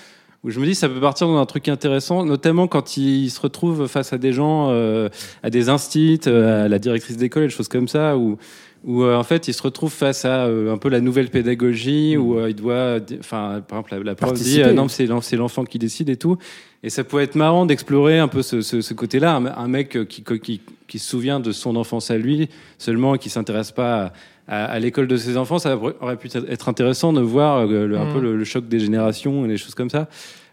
où 0.43 0.51
je 0.51 0.61
me 0.61 0.67
dis 0.67 0.75
ça 0.75 0.89
peut 0.91 1.01
partir 1.01 1.27
dans 1.27 1.39
un 1.39 1.47
truc 1.47 1.69
intéressant, 1.69 2.23
notamment 2.25 2.67
quand 2.67 2.97
il 2.99 3.31
se 3.31 3.41
retrouve 3.41 3.87
face 3.87 4.13
à 4.13 4.19
des 4.19 4.33
gens, 4.33 4.69
euh, 4.71 5.09
à 5.43 5.49
des 5.51 5.71
instits, 5.71 6.21
euh, 6.27 6.67
à 6.67 6.69
la 6.69 6.79
directrice 6.79 7.17
d'école 7.17 7.45
et 7.45 7.47
des 7.47 7.53
choses 7.53 7.69
comme 7.69 7.89
ça, 7.89 8.17
où, 8.19 8.37
où 8.85 9.03
euh, 9.03 9.17
en 9.17 9.23
fait 9.25 9.49
il 9.49 9.55
se 9.55 9.63
retrouve 9.63 9.91
face 9.93 10.25
à 10.25 10.45
euh, 10.47 10.73
un 10.73 10.77
peu 10.79 10.89
la 10.89 11.01
nouvelle 11.01 11.31
pédagogie, 11.31 12.17
où 12.17 12.39
euh, 12.39 12.51
il 12.51 12.55
doit, 12.55 12.99
enfin, 13.19 13.63
par 13.67 13.79
exemple, 13.81 13.97
la, 13.97 14.03
la 14.03 14.15
prof 14.15 14.33
dit 14.35 14.63
non, 14.75 14.89
c'est 14.89 15.07
l'en- 15.07 15.21
c'est 15.21 15.37
l'enfant 15.37 15.65
qui 15.65 15.79
décide 15.79 16.09
et 16.11 16.17
tout. 16.17 16.37
Et 16.83 16.91
ça 16.91 17.03
pourrait 17.03 17.25
être 17.25 17.35
marrant 17.35 17.65
d'explorer 17.65 18.19
un 18.19 18.29
peu 18.29 18.43
ce, 18.43 18.61
ce, 18.61 18.83
ce 18.83 18.93
côté-là, 18.93 19.37
un, 19.37 19.47
un 19.47 19.69
mec 19.69 20.07
qui, 20.07 20.23
qui, 20.23 20.61
qui 20.87 20.99
se 20.99 21.09
souvient 21.09 21.41
de 21.41 21.51
son 21.51 21.77
enfance 21.77 22.11
à 22.11 22.19
lui 22.19 22.51
seulement, 22.79 23.17
qui 23.17 23.31
s'intéresse 23.31 23.73
pas 23.73 24.13
à, 24.49 24.65
à, 24.65 24.65
à 24.67 24.79
l'école 24.79 25.07
de 25.09 25.17
ses 25.17 25.39
enfants, 25.39 25.59
ça 25.59 25.79
aurait 25.79 26.17
pu 26.19 26.29
être 26.49 26.69
intéressant 26.69 27.15
de 27.15 27.23
voir 27.23 27.67
le- 27.67 27.97
un 27.97 28.05
Mm. 28.11 28.13
peu 28.13 28.21
le, 28.21 28.37
le 28.37 28.45
choc 28.45 28.69
des 28.69 28.81
générations 28.81 29.47
et 29.47 29.49
des 29.49 29.57
choses 29.57 29.75
comme 29.75 29.89
ça. 29.89 30.09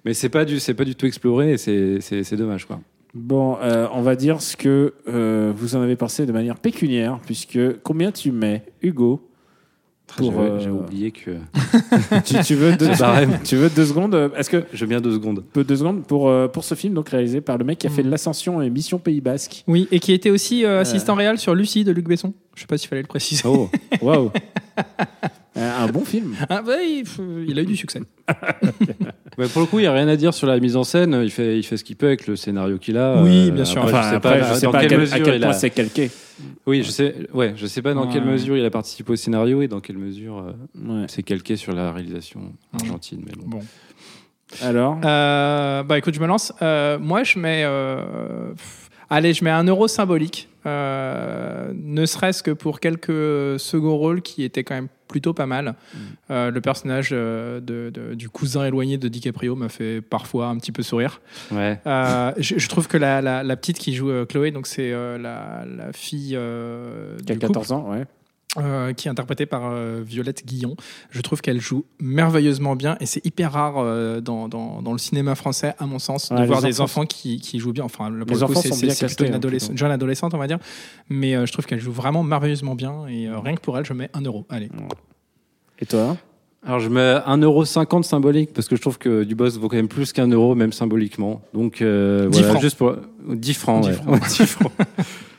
Mais 0.06 0.14
c'est 0.14 0.30
pas 0.30 0.46
du, 0.46 0.60
c'est 0.60 0.74
pas 0.74 0.86
du 0.86 0.96
tout 0.96 1.06
exploré 1.06 1.52
et 1.54 1.58
c'est 1.58 2.36
dommage 2.38 2.66
quoi. 2.66 2.80
Bon, 3.14 3.58
euh, 3.62 3.88
on 3.94 4.02
va 4.02 4.16
dire 4.16 4.42
ce 4.42 4.56
que 4.56 4.94
euh, 5.08 5.52
vous 5.56 5.76
en 5.76 5.82
avez 5.82 5.96
pensé 5.98 6.26
de 6.26 6.32
manière 6.32 6.56
pécuniaire, 6.58 7.20
puisque 7.26 7.60
combien 7.84 8.12
tu 8.12 8.32
mets, 8.32 8.64
Hugo 8.82 9.28
pour, 10.08 10.32
J'avais- 10.34 10.50
euh, 10.50 10.60
J'ai 10.60 10.70
oublié 10.70 11.12
que. 11.12 11.32
tu, 12.26 12.36
tu 12.44 12.56
veux 12.56 12.76
deux, 12.76 12.90
barème. 13.00 13.40
tu 13.46 13.56
veux 13.56 13.70
deux 13.70 13.86
secondes 13.86 14.14
euh, 14.16 14.30
Est-ce 14.36 14.50
que 14.50 14.64
Je 14.74 14.82
veux 14.84 14.90
bien 14.90 15.00
deux 15.00 15.14
secondes. 15.14 15.44
peu 15.54 15.64
deux 15.64 15.78
secondes 15.78 16.04
pour 16.06 16.30
euh, 16.30 16.48
pour 16.50 16.64
ce 16.66 16.76
film 16.76 16.94
donc 16.94 17.08
réalisé 17.10 17.40
par 17.40 17.58
le 17.58 17.64
mec 17.64 17.78
qui 17.80 17.88
a 17.88 17.90
fait 17.90 18.04
l'ascension 18.04 18.62
et 18.62 18.70
Mission 18.70 18.98
Pays 19.00 19.22
Basque. 19.22 19.64
Oui, 19.68 19.88
et 19.92 20.00
qui 20.02 20.12
était 20.12 20.30
aussi 20.30 20.66
euh, 20.66 20.82
assistant 20.82 21.16
réel 21.16 21.38
sur 21.38 21.56
Lucie 21.56 21.84
de 21.86 21.92
Luc 21.94 22.08
Besson. 22.10 22.34
Je 22.56 22.62
sais 22.62 22.68
pas 22.68 22.78
s'il 22.78 22.90
fallait 22.90 23.04
le 23.04 23.08
préciser. 23.08 23.44
Oh, 23.46 23.70
waouh. 24.02 24.32
Un 25.56 25.88
bon 25.88 26.06
film. 26.06 26.34
Ah, 26.50 26.62
bah, 26.62 26.82
il, 26.82 27.04
il 27.48 27.60
a 27.60 27.62
eu 27.62 27.66
du 27.66 27.76
succès. 27.76 28.02
Ouais, 29.38 29.48
pour 29.48 29.62
le 29.62 29.68
coup, 29.68 29.80
il 29.80 29.84
n'y 29.84 29.88
a 29.88 29.94
rien 29.94 30.10
à 30.10 30.18
dire 30.18 30.34
sur 30.34 30.46
la 30.46 30.60
mise 30.60 30.76
en 30.76 30.84
scène. 30.84 31.18
Il 31.24 31.32
fait, 31.32 31.58
il 31.58 31.64
fait 31.64 31.78
ce 31.78 31.86
qu'il 31.86 31.96
peut 31.96 32.08
avec 32.08 32.28
le 32.28 32.36
scénario 32.36 32.78
qu'il 32.78 32.98
a. 32.98 33.24
Oui, 33.24 33.48
Euh, 33.48 33.52
bien 33.52 33.64
sûr. 33.64 33.82
après, 33.82 33.98
je 34.04 34.10
sais 34.10 34.16
après, 34.16 34.40
pas, 34.42 34.50
je 34.50 34.54
sais 34.56 34.66
dans 34.66 34.72
pas 34.74 34.78
à 34.80 34.86
quelle 34.88 35.10
quel, 35.10 35.36
à 35.36 35.40
point 35.40 35.50
a. 35.50 35.54
c'est 35.54 35.70
calqué. 35.70 36.12
Oui, 36.66 36.84
je 36.84 36.92
sais. 36.92 37.16
Ouais, 37.34 37.54
je 37.56 37.66
sais 37.66 37.82
pas 37.82 37.94
dans 37.94 38.08
quelle 38.08 38.26
mesure 38.26 38.58
il 38.58 38.66
a 38.66 38.70
participé 38.70 39.14
au 39.14 39.16
scénario 39.16 39.62
et 39.62 39.70
dans 39.70 39.80
quelle 39.80 39.98
mesure 39.98 40.38
euh, 40.40 40.52
Ouais. 41.02 41.06
c'est 41.08 41.24
calqué 41.24 41.56
sur 41.56 41.74
la 41.74 41.94
réalisation 41.94 42.42
argentine. 42.78 43.24
Mais 43.26 43.32
bon. 43.38 43.48
Bon. 43.48 43.60
Alors, 44.62 45.00
Euh, 45.06 45.82
bah 45.84 45.98
écoute, 45.98 46.14
je 46.14 46.20
me 46.20 46.28
lance. 46.28 46.52
Euh, 46.62 47.00
moi, 47.00 47.24
je 47.24 47.40
mets. 47.40 47.64
euh, 47.66 48.52
pff, 48.52 48.90
allez, 49.10 49.34
je 49.34 49.46
mets 49.46 49.50
un 49.50 49.64
euro 49.64 49.88
symbolique. 49.88 50.50
Euh, 50.66 51.72
ne 51.76 52.06
serait-ce 52.06 52.44
que 52.44 52.52
pour 52.52 52.80
quelques 52.80 53.60
seconds 53.60 53.98
rôles 53.98 54.22
qui 54.22 54.44
étaient 54.44 54.64
quand 54.64 54.76
même 54.76 54.88
plutôt 55.08 55.34
pas 55.34 55.46
mal. 55.46 55.76
Euh, 56.30 56.52
le 56.52 56.62
personnage 56.62 57.10
euh, 57.12 57.60
de, 57.60 57.90
de- 57.94 58.14
du 58.14 58.30
cousin 58.30 58.64
éloigné 58.66 58.98
de 58.98 59.08
DiCaprio 59.10 59.56
m'a 59.58 59.68
fait 59.68 60.00
parfois 60.02 60.48
un 60.48 60.58
petit 60.58 60.72
peu 60.72 60.84
sourire. 60.84 61.20
Ouais. 61.52 61.80
Je, 62.38 62.58
je 62.58 62.70
trouve 62.70 62.88
que 62.88 62.98
la, 62.98 63.22
la- 63.22 63.44
la 63.44 63.56
petite 63.58 63.78
qui 63.78 63.94
joue 63.94 64.26
Chloé, 64.28 64.52
donc 64.52 64.68
c'est 64.68 64.92
la, 64.92 65.66
la 65.66 65.92
fille 65.94 66.30
qui 66.30 66.36
a 66.38 67.18
du 67.18 67.34
couple, 67.34 67.40
14 67.40 67.72
ans, 67.74 67.92
ouais. 67.92 68.06
Euh, 68.58 68.94
qui 68.94 69.08
est 69.08 69.12
interprétée 69.12 69.46
par 69.46 69.62
euh, 69.66 70.02
Violette 70.06 70.46
Guillon. 70.46 70.76
Je 71.10 71.22
trouve 71.22 71.42
qu'elle 71.42 71.62
joue 71.62 71.86
merveilleusement 72.00 72.76
bien 72.76 72.98
et 73.00 73.06
c'est 73.06 73.26
hyper 73.26 73.54
rare 73.54 73.76
euh, 73.78 74.20
dans, 74.20 74.50
dans, 74.50 74.82
dans 74.82 74.92
le 74.92 74.98
cinéma 74.98 75.36
français, 75.36 75.74
à 75.80 75.86
mon 75.86 76.00
sens, 76.00 76.30
Ouais, 76.32 76.42
de 76.42 76.46
voir 76.46 76.62
des 76.62 76.82
enfants 76.82 77.06
qui, 77.06 77.40
qui 77.40 77.60
jouent 77.60 77.74
bien. 77.74 77.86
Enfin, 77.86 78.10
là, 78.10 78.26
pour 78.26 78.36
Les 78.36 78.42
le 78.42 78.48
coup, 78.48 78.52
enfants 78.54 78.62
c'est 78.62 79.06
plutôt 79.06 79.26
une 79.26 79.34
hein, 79.34 79.38
adolescente, 79.38 79.78
jeune 79.78 79.92
adolescente, 79.92 80.34
on 80.34 80.38
va 80.38 80.48
dire. 80.48 80.60
Mais 81.10 81.36
euh, 81.36 81.46
je 81.46 81.52
trouve 81.52 81.66
qu'elle 81.66 81.80
joue 81.80 81.92
vraiment 81.92 82.24
merveilleusement 82.24 82.76
bien 82.76 83.08
et 83.08 83.28
euh, 83.28 83.40
rien 83.40 83.56
que 83.56 83.62
pour 83.62 83.78
elle, 83.78 83.86
je 83.86 83.94
mets 83.94 84.10
un 84.14 84.22
euro. 84.22 84.46
Allez. 84.50 84.70
Et 85.80 85.86
toi? 85.86 86.18
Alors 86.64 86.80
je 86.80 86.90
mets 86.90 87.16
1,50€ 87.16 88.04
symbolique 88.04 88.54
parce 88.54 88.68
que 88.68 88.76
je 88.76 88.82
trouve 88.82 89.00
que 89.00 89.24
du 89.24 89.34
boss 89.34 89.58
vaut 89.58 89.68
quand 89.68 89.78
même 89.78 89.88
plus 89.88 90.14
qu'un 90.14 90.28
euro, 90.28 90.54
même 90.54 90.74
symboliquement. 90.74 91.42
Donc 91.56 91.82
euh, 91.82 92.30
10 92.30 92.38
voilà, 92.38 92.48
francs. 92.50 92.62
juste 92.62 92.78
pour 92.78 92.96
10 93.28 93.54
francs. 93.56 93.84
10 93.84 93.88
ouais. 93.90 93.94
francs. 93.96 94.08
Ouais, 94.22 94.28
10 94.30 94.46
francs. 94.46 94.72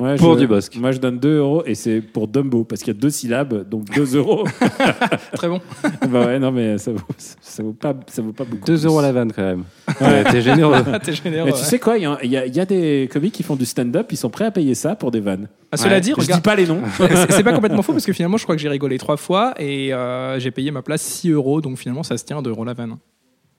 Moi, 0.00 0.14
Pour 0.16 0.34
je- 0.34 0.38
du 0.40 0.46
Bosque. 0.46 0.76
Moi, 0.76 0.92
je 0.92 0.98
donne 0.98 1.18
2 1.18 1.36
euros 1.36 1.62
et 1.66 1.74
c'est 1.74 2.00
pour 2.00 2.26
Dumbo 2.26 2.64
parce 2.64 2.82
qu'il 2.82 2.94
y 2.94 2.96
a 2.96 2.98
deux 3.00 3.10
syllabes, 3.10 3.68
donc 3.68 3.84
2 3.94 4.16
euros. 4.16 4.44
Très 5.34 5.46
bon. 5.48 5.60
bah 6.08 6.26
ouais, 6.26 6.38
non, 6.38 6.50
mais 6.50 6.78
ça 6.78 6.92
vaut, 6.92 7.00
ça 7.18 7.62
vaut, 7.62 7.72
pas, 7.74 7.94
ça 8.06 8.22
vaut 8.22 8.32
pas 8.32 8.44
beaucoup. 8.44 8.64
2 8.64 8.72
plus. 8.74 8.86
euros 8.86 9.02
la 9.02 9.12
vanne 9.12 9.30
quand 9.30 9.42
même. 9.42 9.64
Ouais, 10.00 10.24
T'es 10.24 10.40
généreux. 10.40 10.82
T'es 11.02 11.12
généreux. 11.12 11.44
Mais 11.46 11.52
tu 11.52 11.58
ouais. 11.58 11.64
sais 11.64 11.78
quoi, 11.78 11.98
il 11.98 12.02
y, 12.04 12.06
a- 12.06 12.18
il 12.22 12.30
y 12.30 12.36
a- 12.38 12.46
il 12.46 12.56
y 12.56 12.60
a 12.60 12.64
des 12.64 13.08
comiques 13.12 13.34
qui 13.34 13.42
font 13.42 13.56
du 13.56 13.66
stand-up, 13.66 14.06
ils 14.10 14.16
sont 14.16 14.30
prêts 14.30 14.46
à 14.46 14.50
payer 14.50 14.74
ça 14.74 14.94
pour 14.96 15.10
des 15.10 15.20
vannes. 15.20 15.48
Ah, 15.70 15.76
cela 15.76 15.96
Ouais. 15.96 16.00
dit, 16.00 16.10
Je 16.16 16.20
regarde, 16.22 16.40
dis 16.40 16.44
pas 16.48 16.54
les 16.56 16.66
noms. 16.66 16.80
c'est 16.96 17.32
c'est 17.32 17.42
pas 17.44 17.52
complètement 17.52 17.82
faux 17.82 17.92
parce 17.92 18.06
que 18.06 18.12
finalement, 18.14 18.38
je 18.38 18.44
crois 18.44 18.56
que 18.56 18.62
j'ai 18.62 18.68
rigolé 18.70 18.96
trois 18.96 19.18
fois 19.18 19.52
et 19.58 19.92
euh, 19.92 20.38
j'ai 20.40 20.50
payé 20.50 20.70
ma 20.70 20.80
place 20.82 21.02
6 21.02 21.30
euros. 21.30 21.60
Donc 21.60 21.76
finalement, 21.76 22.02
ça 22.02 22.16
se 22.16 22.24
tient 22.24 22.40
2 22.40 22.48
euros 22.50 22.64
la 22.64 22.72
vanne. 22.72 22.96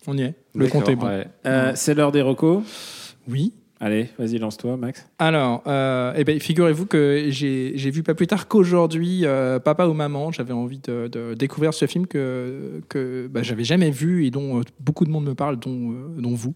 On 0.08 0.18
y 0.18 0.24
est. 0.24 0.34
Le 0.56 0.68
compte 0.68 0.90
est 0.90 0.96
bon. 0.96 1.06
Ouais. 1.06 1.28
Euh, 1.46 1.72
c'est 1.76 1.94
l'heure 1.94 2.12
des 2.12 2.24
recos. 2.24 2.64
Oui. 3.30 3.54
Allez, 3.84 4.10
vas-y, 4.20 4.38
lance-toi, 4.38 4.78
Max. 4.78 5.08
Alors, 5.18 5.64
euh, 5.66 6.14
eh 6.16 6.24
ben, 6.24 6.40
figurez-vous 6.40 6.86
que 6.86 7.26
j'ai 7.30 7.90
vu 7.90 8.04
pas 8.04 8.14
plus 8.14 8.28
tard 8.28 8.48
qu'aujourd'hui 8.48 9.26
euh, 9.26 9.58
Papa 9.58 9.88
ou 9.88 9.94
Maman. 9.94 10.32
J'avais 10.32 10.54
envie 10.54 10.78
de, 10.78 11.34
découvrir 11.34 11.74
ce 11.74 11.88
film 11.88 12.06
que, 12.06 12.84
que 12.90 13.28
bah, 13.28 13.42
j'avais 13.42 13.64
jamais 13.64 13.90
vu 13.90 14.28
et 14.28 14.30
dont 14.30 14.60
euh, 14.60 14.64
beaucoup 14.80 15.04
de 15.04 15.10
monde 15.10 15.26
me 15.26 15.34
parle, 15.34 15.58
dont, 15.58 15.96
dont 16.16 16.36
vous, 16.36 16.54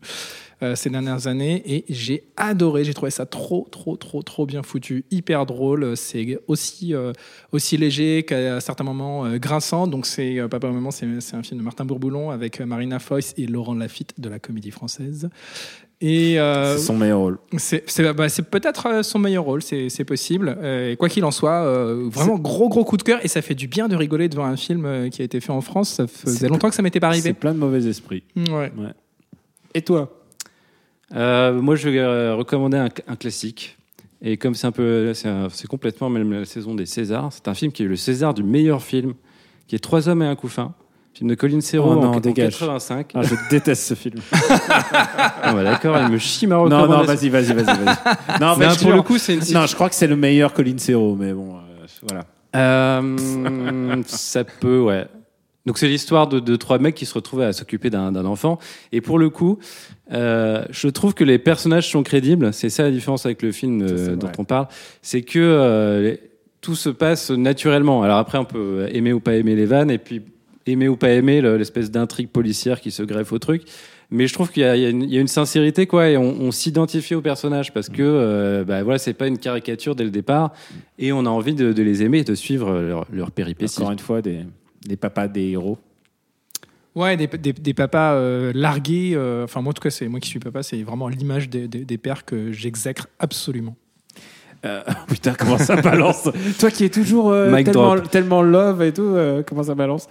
ces 0.75 0.91
dernières 0.91 1.25
années. 1.25 1.63
Et 1.65 1.85
j'ai 1.89 2.27
adoré. 2.37 2.83
J'ai 2.83 2.93
trouvé 2.93 3.09
ça 3.09 3.25
trop, 3.25 3.67
trop, 3.71 3.97
trop, 3.97 4.21
trop 4.21 4.45
bien 4.45 4.61
foutu. 4.61 5.03
Hyper 5.09 5.47
drôle. 5.47 5.97
C'est 5.97 6.37
aussi, 6.45 6.93
aussi 7.51 7.77
léger 7.77 8.21
qu'à 8.21 8.59
certains 8.61 8.83
moments 8.83 9.35
grinçant. 9.37 9.87
Donc, 9.87 10.05
c'est 10.05 10.47
Papa 10.47 10.67
ou 10.67 10.73
Maman, 10.73 10.91
c'est 10.91 11.07
un 11.07 11.41
film 11.41 11.59
de 11.59 11.63
Martin 11.63 11.85
Bourboulon 11.85 12.29
avec 12.29 12.61
Marina 12.61 12.99
Foïs 12.99 13.33
et 13.35 13.47
Laurent 13.47 13.73
Lafitte 13.73 14.13
de 14.19 14.29
la 14.29 14.37
Comédie 14.37 14.71
Française. 14.71 15.29
Et 16.01 16.37
euh, 16.39 16.75
C'est 16.77 16.83
son 16.83 16.97
meilleur 16.97 17.19
rôle. 17.19 17.37
c'est 17.57 17.89
c'est- 17.89 18.13
bah, 18.13 18.27
c'est 18.27 18.43
peut-être 18.49 18.85
euh, 18.87 19.01
son 19.03 19.17
meilleur 19.17 19.45
rôle, 19.45 19.61
c'est 19.61 19.87
c'est 19.89 20.03
possible. 20.03 20.57
Euh, 20.61 20.91
et 20.91 20.97
quoi 20.97 21.07
qu'il 21.07 21.23
en 21.23 21.31
soit, 21.31 21.63
euh, 21.63 22.09
vraiment 22.11 22.37
gros 22.37 22.67
gros 22.67 22.83
coup 22.83 22.97
de 22.97 23.03
cœur 23.03 23.19
et 23.23 23.27
ça 23.29 23.41
fait 23.41 23.55
du 23.55 23.67
bien 23.67 23.87
de 23.87 23.95
rigoler 23.95 24.27
devant 24.27 24.43
un 24.45 24.57
film 24.57 25.09
qui 25.09 25.21
a 25.21 25.25
été 25.25 25.39
fait 25.39 25.51
en 25.51 25.61
France. 25.61 25.89
Ça 25.91 26.05
faisait 26.07 26.37
C'est- 26.39 26.47
longtemps 26.49 26.69
que 26.69 26.75
ça 26.75 26.81
m'était 26.81 26.99
pas 26.99 27.11
C'est 27.13 27.19
arrivé. 27.19 27.33
plein 27.33 27.53
de 27.53 27.59
mauvais 27.59 27.85
esprits. 27.87 28.23
Ouais. 28.51 28.71
Et 29.73 29.81
toi? 29.81 30.11
Euh, 31.15 31.53
moi, 31.61 31.75
je 31.75 31.87
vais 31.89 32.31
recommander 32.33 32.77
un, 32.77 32.89
un 33.07 33.15
classique. 33.15 33.77
Et 34.21 34.37
comme 34.37 34.55
c'est 34.55 34.67
un 34.67 34.71
peu, 34.71 35.13
c'est 35.13 35.29
c'est 35.51 35.67
complètement 35.67 36.09
même 36.09 36.31
la 36.33 36.45
saison 36.45 36.73
des 36.75 36.85
Césars. 36.85 37.31
C'est 37.31 37.47
un 37.47 37.53
film 37.53 37.71
qui 37.71 37.83
a 37.83 37.85
eu 37.85 37.89
le 37.89 37.95
César 37.95 38.33
du 38.33 38.43
meilleur 38.43 38.81
film, 38.81 39.13
qui 39.67 39.75
est 39.75 39.79
Trois 39.79 40.09
hommes 40.09 40.23
et 40.23 40.25
un 40.25 40.35
couffin, 40.35 40.73
film 41.15 41.29
de 41.29 41.35
Colin 41.35 41.61
Serrault 41.61 41.93
Oh 41.97 42.01
non, 42.01 42.11
en, 42.15 42.19
dégage. 42.19 42.53
85. 42.59 43.11
Ah, 43.15 43.21
Je 43.23 43.35
déteste 43.49 43.83
ce 43.87 43.93
film. 43.93 44.19
Ah, 45.47 45.53
bah, 45.53 45.63
D'accord, 45.63 45.97
il 46.01 46.11
me 46.11 46.17
chie 46.17 46.47
ma 46.47 46.55
non, 46.55 46.67
non, 46.67 47.03
vas-y, 47.03 47.29
vas-y, 47.29 47.53
vas-y. 47.53 47.65
vas-y. 47.65 48.39
Non, 48.41 48.55
Mais 48.57 48.67
pour 48.81 48.91
le 48.91 49.01
coup, 49.01 49.17
c'est 49.17 49.35
une 49.35 49.53
Non, 49.53 49.65
je 49.65 49.75
crois 49.75 49.89
que 49.89 49.95
c'est 49.95 50.07
le 50.07 50.15
meilleur 50.15 50.53
Colin 50.53 50.77
Serrault, 50.77 51.15
mais 51.15 51.33
bon, 51.33 51.55
euh, 51.55 51.85
voilà. 52.07 52.25
Euh, 52.55 54.01
ça 54.07 54.43
peut, 54.43 54.79
ouais. 54.81 55.05
Donc 55.65 55.77
c'est 55.77 55.87
l'histoire 55.87 56.27
de, 56.27 56.39
de 56.39 56.55
trois 56.57 56.77
mecs 56.79 56.93
qui 56.95 57.05
se 57.05 57.13
retrouvent 57.13 57.41
à 57.41 57.53
s'occuper 57.53 57.89
d'un 57.89 58.13
enfant. 58.25 58.59
Et 58.91 59.01
pour 59.01 59.17
le 59.17 59.29
coup, 59.29 59.57
euh, 60.11 60.63
je 60.69 60.87
trouve 60.89 61.13
que 61.15 61.23
les 61.23 61.39
personnages 61.39 61.89
sont 61.89 62.03
crédibles. 62.03 62.53
C'est 62.53 62.69
ça 62.69 62.83
la 62.83 62.91
différence 62.91 63.25
avec 63.25 63.41
le 63.41 63.51
film 63.51 63.81
euh, 63.81 64.05
Ça, 64.05 64.15
dont 64.15 64.27
vrai. 64.27 64.35
on 64.37 64.43
parle. 64.43 64.67
C'est 65.01 65.21
que 65.23 66.01
les- 66.03 66.19
tout 66.61 66.75
se 66.75 66.89
passe 66.89 67.29
naturellement. 67.31 68.01
Alors 68.03 68.17
après, 68.17 68.37
on 68.39 68.45
peut 68.45 68.87
aimer 68.91 69.13
ou 69.13 69.19
pas 69.19 69.35
aimer 69.35 69.55
les 69.55 69.65
vannes, 69.65 69.91
et 69.91 69.99
puis 69.99 70.21
aimer 70.65 70.87
ou 70.87 70.95
pas 70.97 71.09
aimer 71.11 71.41
le- 71.41 71.57
l'espèce 71.57 71.91
d'intrigue 71.91 72.29
policière 72.29 72.81
qui 72.81 72.91
se 72.91 73.03
greffe 73.03 73.31
au 73.31 73.39
truc. 73.39 73.63
Mais 74.11 74.27
je 74.27 74.33
trouve 74.33 74.51
qu'il 74.51 74.61
y, 74.61 74.65
a- 74.65 74.75
il 74.75 74.81
y 74.83 74.85
a 74.85 74.89
une- 74.89 75.03
il 75.03 75.13
y 75.13 75.17
a 75.17 75.21
une 75.21 75.27
sincérité, 75.27 75.87
quoi, 75.87 76.09
et 76.09 76.17
on, 76.17 76.41
on 76.41 76.51
s'identifie 76.51 77.15
aux 77.15 77.21
personnages 77.21 77.73
parce 77.73 77.89
que, 77.89 78.01
euh, 78.03 78.63
bah, 78.63 78.83
voilà, 78.83 78.99
c'est 78.99 79.13
pas 79.13 79.27
une 79.27 79.37
caricature 79.39 79.95
dès 79.95 80.03
le 80.03 80.11
départ, 80.11 80.53
et 80.99 81.11
on 81.11 81.25
a 81.25 81.29
envie 81.29 81.55
de, 81.55 81.73
de 81.73 81.83
les 81.83 82.03
aimer 82.03 82.19
et 82.19 82.23
de 82.23 82.35
suivre 82.35 82.71
leur, 82.81 83.07
leur 83.11 83.31
péripéties. 83.31 83.79
Encore 83.79 83.91
une 83.91 83.99
fois, 83.99 84.21
des, 84.21 84.41
des 84.87 84.95
papas, 84.95 85.27
des 85.27 85.49
héros. 85.49 85.77
Ouais, 86.93 87.17
des, 87.17 87.27
des, 87.27 87.51
des 87.51 87.73
papas 87.73 88.13
euh, 88.13 88.51
largués. 88.55 89.11
euh, 89.15 89.43
Enfin, 89.43 89.61
moi 89.61 89.71
en 89.71 89.73
tout 89.73 89.81
cas, 89.81 89.89
c'est 89.89 90.07
moi 90.07 90.19
qui 90.21 90.29
suis 90.29 90.39
papa, 90.39 90.63
c'est 90.63 90.81
vraiment 90.83 91.09
l'image 91.09 91.49
des, 91.49 91.67
des, 91.67 91.83
des 91.83 91.97
pères 91.97 92.23
que 92.25 92.51
j'exècre 92.53 93.07
absolument. 93.19 93.75
Euh, 94.65 94.81
putain, 95.07 95.33
comment 95.33 95.57
ça 95.57 95.75
balance 95.81 96.29
Toi 96.59 96.71
qui 96.71 96.85
es 96.85 96.89
toujours 96.89 97.31
euh, 97.31 97.51
tellement, 97.63 97.99
tellement 97.99 98.41
love 98.41 98.81
et 98.81 98.91
tout, 98.91 99.03
euh, 99.03 99.43
comment 99.45 99.63
ça 99.63 99.75
balance 99.75 100.07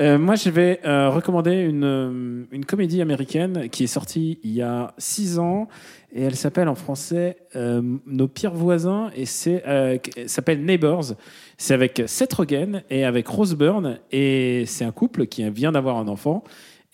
Euh, 0.00 0.18
Moi, 0.18 0.36
je 0.36 0.50
vais 0.50 0.80
euh, 0.84 1.10
recommander 1.10 1.52
une, 1.52 2.46
une 2.50 2.64
comédie 2.64 3.02
américaine 3.02 3.68
qui 3.70 3.84
est 3.84 3.88
sortie 3.88 4.38
il 4.42 4.52
y 4.52 4.62
a 4.62 4.94
six 4.98 5.38
ans 5.38 5.68
et 6.14 6.22
elle 6.22 6.36
s'appelle 6.36 6.68
en 6.68 6.74
français 6.74 7.36
euh, 7.54 7.82
Nos 8.06 8.28
pires 8.28 8.54
voisins 8.54 9.10
et 9.14 9.26
c'est 9.26 9.62
euh, 9.66 9.98
elle 10.16 10.28
s'appelle 10.28 10.64
Neighbors. 10.64 11.14
C'est 11.58 11.74
avec 11.74 12.02
Seth 12.06 12.32
Rogen 12.32 12.82
et 12.88 13.04
avec 13.04 13.26
Rose 13.28 13.54
Byrne 13.56 13.98
et 14.10 14.64
c'est 14.66 14.84
un 14.84 14.92
couple 14.92 15.26
qui 15.26 15.48
vient 15.50 15.72
d'avoir 15.72 15.98
un 15.98 16.08
enfant. 16.08 16.44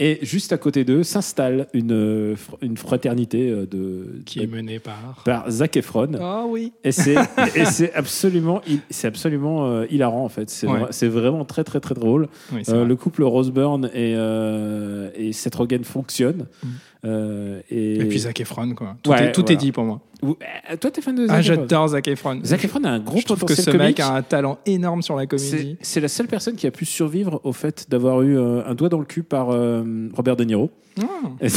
Et 0.00 0.18
juste 0.22 0.52
à 0.52 0.58
côté 0.58 0.84
d'eux 0.84 1.04
s'installe 1.04 1.68
une, 1.72 2.34
une 2.62 2.76
fraternité 2.76 3.48
euh, 3.48 3.64
de, 3.64 4.22
Qui 4.26 4.40
est 4.42 4.48
mené 4.48 4.80
par. 4.80 5.22
par 5.24 5.48
Zac 5.48 5.76
Efron. 5.76 6.10
Ah 6.20 6.44
oui. 6.48 6.72
Et 6.82 6.90
c'est 6.90 7.14
et 7.54 7.64
c'est 7.64 7.94
absolument 7.94 8.60
c'est 8.90 9.06
absolument 9.06 9.66
euh, 9.68 9.86
hilarant 9.90 10.24
en 10.24 10.28
fait. 10.28 10.50
C'est 10.50 10.66
Ouais. 10.66 10.80
vra- 10.80 11.06
vraiment 11.08 11.44
très 11.44 11.62
très 11.62 11.78
très 11.78 11.94
drôle. 11.94 12.26
Oui, 12.52 12.62
Euh, 12.68 12.78
vrai. 12.78 12.84
le 12.86 12.96
couple 12.96 13.22
Rose 13.22 13.52
Byrne 13.52 13.86
et 13.94 14.14
euh, 14.16 15.10
et 15.14 15.32
Seth 15.32 15.54
Rogen 15.54 15.84
fonctionne. 15.84 16.46
Mm. 16.64 16.68
Euh, 17.04 17.60
et, 17.70 17.96
Et 17.96 18.04
puis 18.06 18.18
Zac 18.20 18.40
Efron, 18.40 18.74
quoi. 18.74 18.96
Tout, 19.02 19.10
Ouais, 19.10 19.24
est, 19.26 19.32
tout 19.32 19.42
voilà. 19.42 19.52
est 19.54 19.56
dit 19.56 19.72
pour 19.72 19.84
moi. 19.84 20.00
Euh, 20.24 20.76
toi 20.80 20.90
t'es 20.90 21.02
fan 21.02 21.14
de 21.14 21.26
Zac 21.26 21.30
Ah, 21.36 21.40
Efron 21.40 21.54
j'adore 21.54 21.88
Zac 21.88 22.08
Efron. 22.08 22.40
Zac 22.44 22.64
Efron 22.64 22.82
a 22.84 22.88
un 22.88 22.98
gros 22.98 23.18
Je 23.18 23.24
trouve 23.26 23.36
que 23.36 23.40
potentiel 23.42 23.64
ce 23.66 23.70
comique. 23.72 23.98
mec 23.98 24.00
a 24.00 24.14
un 24.14 24.22
talent 24.22 24.58
énorme 24.64 25.02
sur 25.02 25.16
la 25.16 25.26
comédie. 25.26 25.76
c'est 25.82 26.00
la 26.00 26.08
seule 26.08 26.28
personne 26.28 26.56
qui 26.56 26.66
a 26.66 26.70
pu 26.70 26.86
survivre 26.86 27.42
au 27.44 27.52
fait 27.52 27.86
d'avoir 27.90 28.22
eu 28.22 28.38
euh, 28.38 28.62
un 28.66 28.74
doigt 28.74 28.88
dans 28.88 29.00
le 29.00 29.04
cul 29.04 29.22
par 29.22 29.50
euh, 29.50 30.08
Robert 30.14 30.36
De 30.36 30.44
Niro. 30.44 30.70
Ah. 30.98 31.04
Et, 31.42 31.48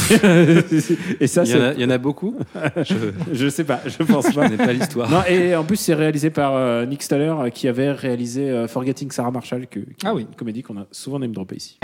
ça, 1.26 1.44
Il 1.44 1.50
y, 1.50 1.54
en 1.54 1.60
a, 1.62 1.72
c'est. 1.72 1.74
il 1.76 1.80
y 1.80 1.84
en 1.86 1.90
a 1.90 1.96
beaucoup. 1.98 2.34
Je 2.84 2.94
Je 3.32 3.48
sais 3.48 3.64
pas, 3.64 3.80
je 3.86 4.02
pense 4.02 4.26
pas. 4.34 4.42
connais 4.48 4.56
pas 4.58 4.72
l'histoire. 4.72 5.08
Non, 5.10 5.22
et 5.28 5.54
en 5.56 5.64
plus, 5.64 5.76
c'est 5.76 5.94
réalisé 5.94 6.28
par 6.30 6.54
euh, 6.56 6.84
Nick 6.84 7.02
Staller 7.02 7.34
qui 7.54 7.68
avait 7.68 7.92
réalisé 7.92 8.50
euh, 8.50 8.66
Forgetting 8.68 9.10
Sarah 9.12 9.30
Marshall, 9.30 9.66
que, 9.68 9.78
qui 9.80 10.04
Ah 10.04 10.12
oui. 10.14 10.22
une 10.28 10.34
comédie 10.36 10.62
qu'on 10.62 10.76
a 10.78 10.86
souvent 10.90 11.18
name 11.20 11.32
droppé 11.32 11.56
ici. 11.56 11.78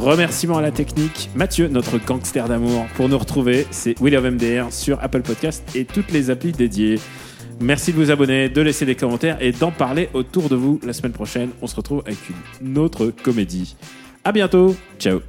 Remerciements 0.00 0.56
à 0.56 0.62
la 0.62 0.70
technique. 0.70 1.28
Mathieu, 1.34 1.68
notre 1.68 1.98
gangster 1.98 2.48
d'amour. 2.48 2.86
Pour 2.94 3.10
nous 3.10 3.18
retrouver, 3.18 3.66
c'est 3.70 4.00
Will 4.00 4.16
of 4.16 4.24
MDR 4.24 4.72
sur 4.72 4.98
Apple 5.02 5.20
Podcast 5.20 5.62
et 5.76 5.84
toutes 5.84 6.10
les 6.10 6.30
applis 6.30 6.52
dédiées. 6.52 6.98
Merci 7.60 7.92
de 7.92 7.98
vous 7.98 8.10
abonner, 8.10 8.48
de 8.48 8.62
laisser 8.62 8.86
des 8.86 8.94
commentaires 8.94 9.36
et 9.42 9.52
d'en 9.52 9.70
parler 9.70 10.08
autour 10.14 10.48
de 10.48 10.56
vous. 10.56 10.80
La 10.86 10.94
semaine 10.94 11.12
prochaine, 11.12 11.50
on 11.60 11.66
se 11.66 11.76
retrouve 11.76 12.02
avec 12.06 12.16
une 12.62 12.78
autre 12.78 13.12
comédie. 13.22 13.76
À 14.24 14.32
bientôt. 14.32 14.74
Ciao. 14.98 15.20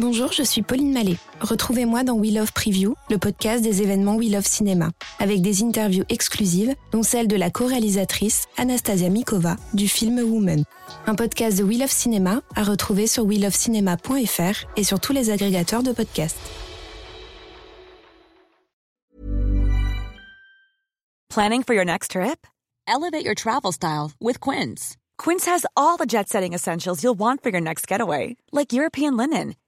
Bonjour, 0.00 0.30
je 0.30 0.44
suis 0.44 0.62
Pauline 0.62 0.92
Mallet. 0.92 1.16
Retrouvez-moi 1.40 2.04
dans 2.04 2.14
We 2.14 2.32
Love 2.32 2.52
Preview, 2.52 2.94
le 3.10 3.18
podcast 3.18 3.64
des 3.64 3.82
événements 3.82 4.14
We 4.14 4.30
Love 4.30 4.46
Cinéma, 4.46 4.90
avec 5.18 5.42
des 5.42 5.64
interviews 5.64 6.04
exclusives, 6.08 6.72
dont 6.92 7.02
celle 7.02 7.26
de 7.26 7.34
la 7.34 7.50
co-réalisatrice 7.50 8.46
Anastasia 8.56 9.08
Mikova 9.08 9.56
du 9.74 9.88
film 9.88 10.20
Woman. 10.20 10.62
Un 11.08 11.16
podcast 11.16 11.58
de 11.58 11.64
We 11.64 11.80
Love 11.80 11.90
Cinéma 11.90 12.42
à 12.54 12.62
retrouver 12.62 13.08
sur 13.08 13.24
welovecinéma.fr 13.24 14.66
et 14.76 14.84
sur 14.84 15.00
tous 15.00 15.12
les 15.12 15.30
agrégateurs 15.30 15.82
de 15.82 15.90
podcasts. 15.90 16.38
Planning 21.28 21.64
for 21.64 21.74
your 21.74 21.84
next 21.84 22.12
trip? 22.12 22.46
Elevate 22.86 23.24
your 23.24 23.34
travel 23.34 23.72
style 23.72 24.12
with 24.20 24.38
Quince. 24.38 24.96
Quince 25.18 25.44
has 25.48 25.66
all 25.76 25.96
the 25.96 26.06
jet 26.06 26.28
setting 26.28 26.54
essentials 26.54 27.02
you'll 27.02 27.18
want 27.18 27.42
for 27.42 27.50
your 27.50 27.60
next 27.60 27.88
getaway, 27.88 28.36
like 28.52 28.72
European 28.72 29.16
linen 29.16 29.54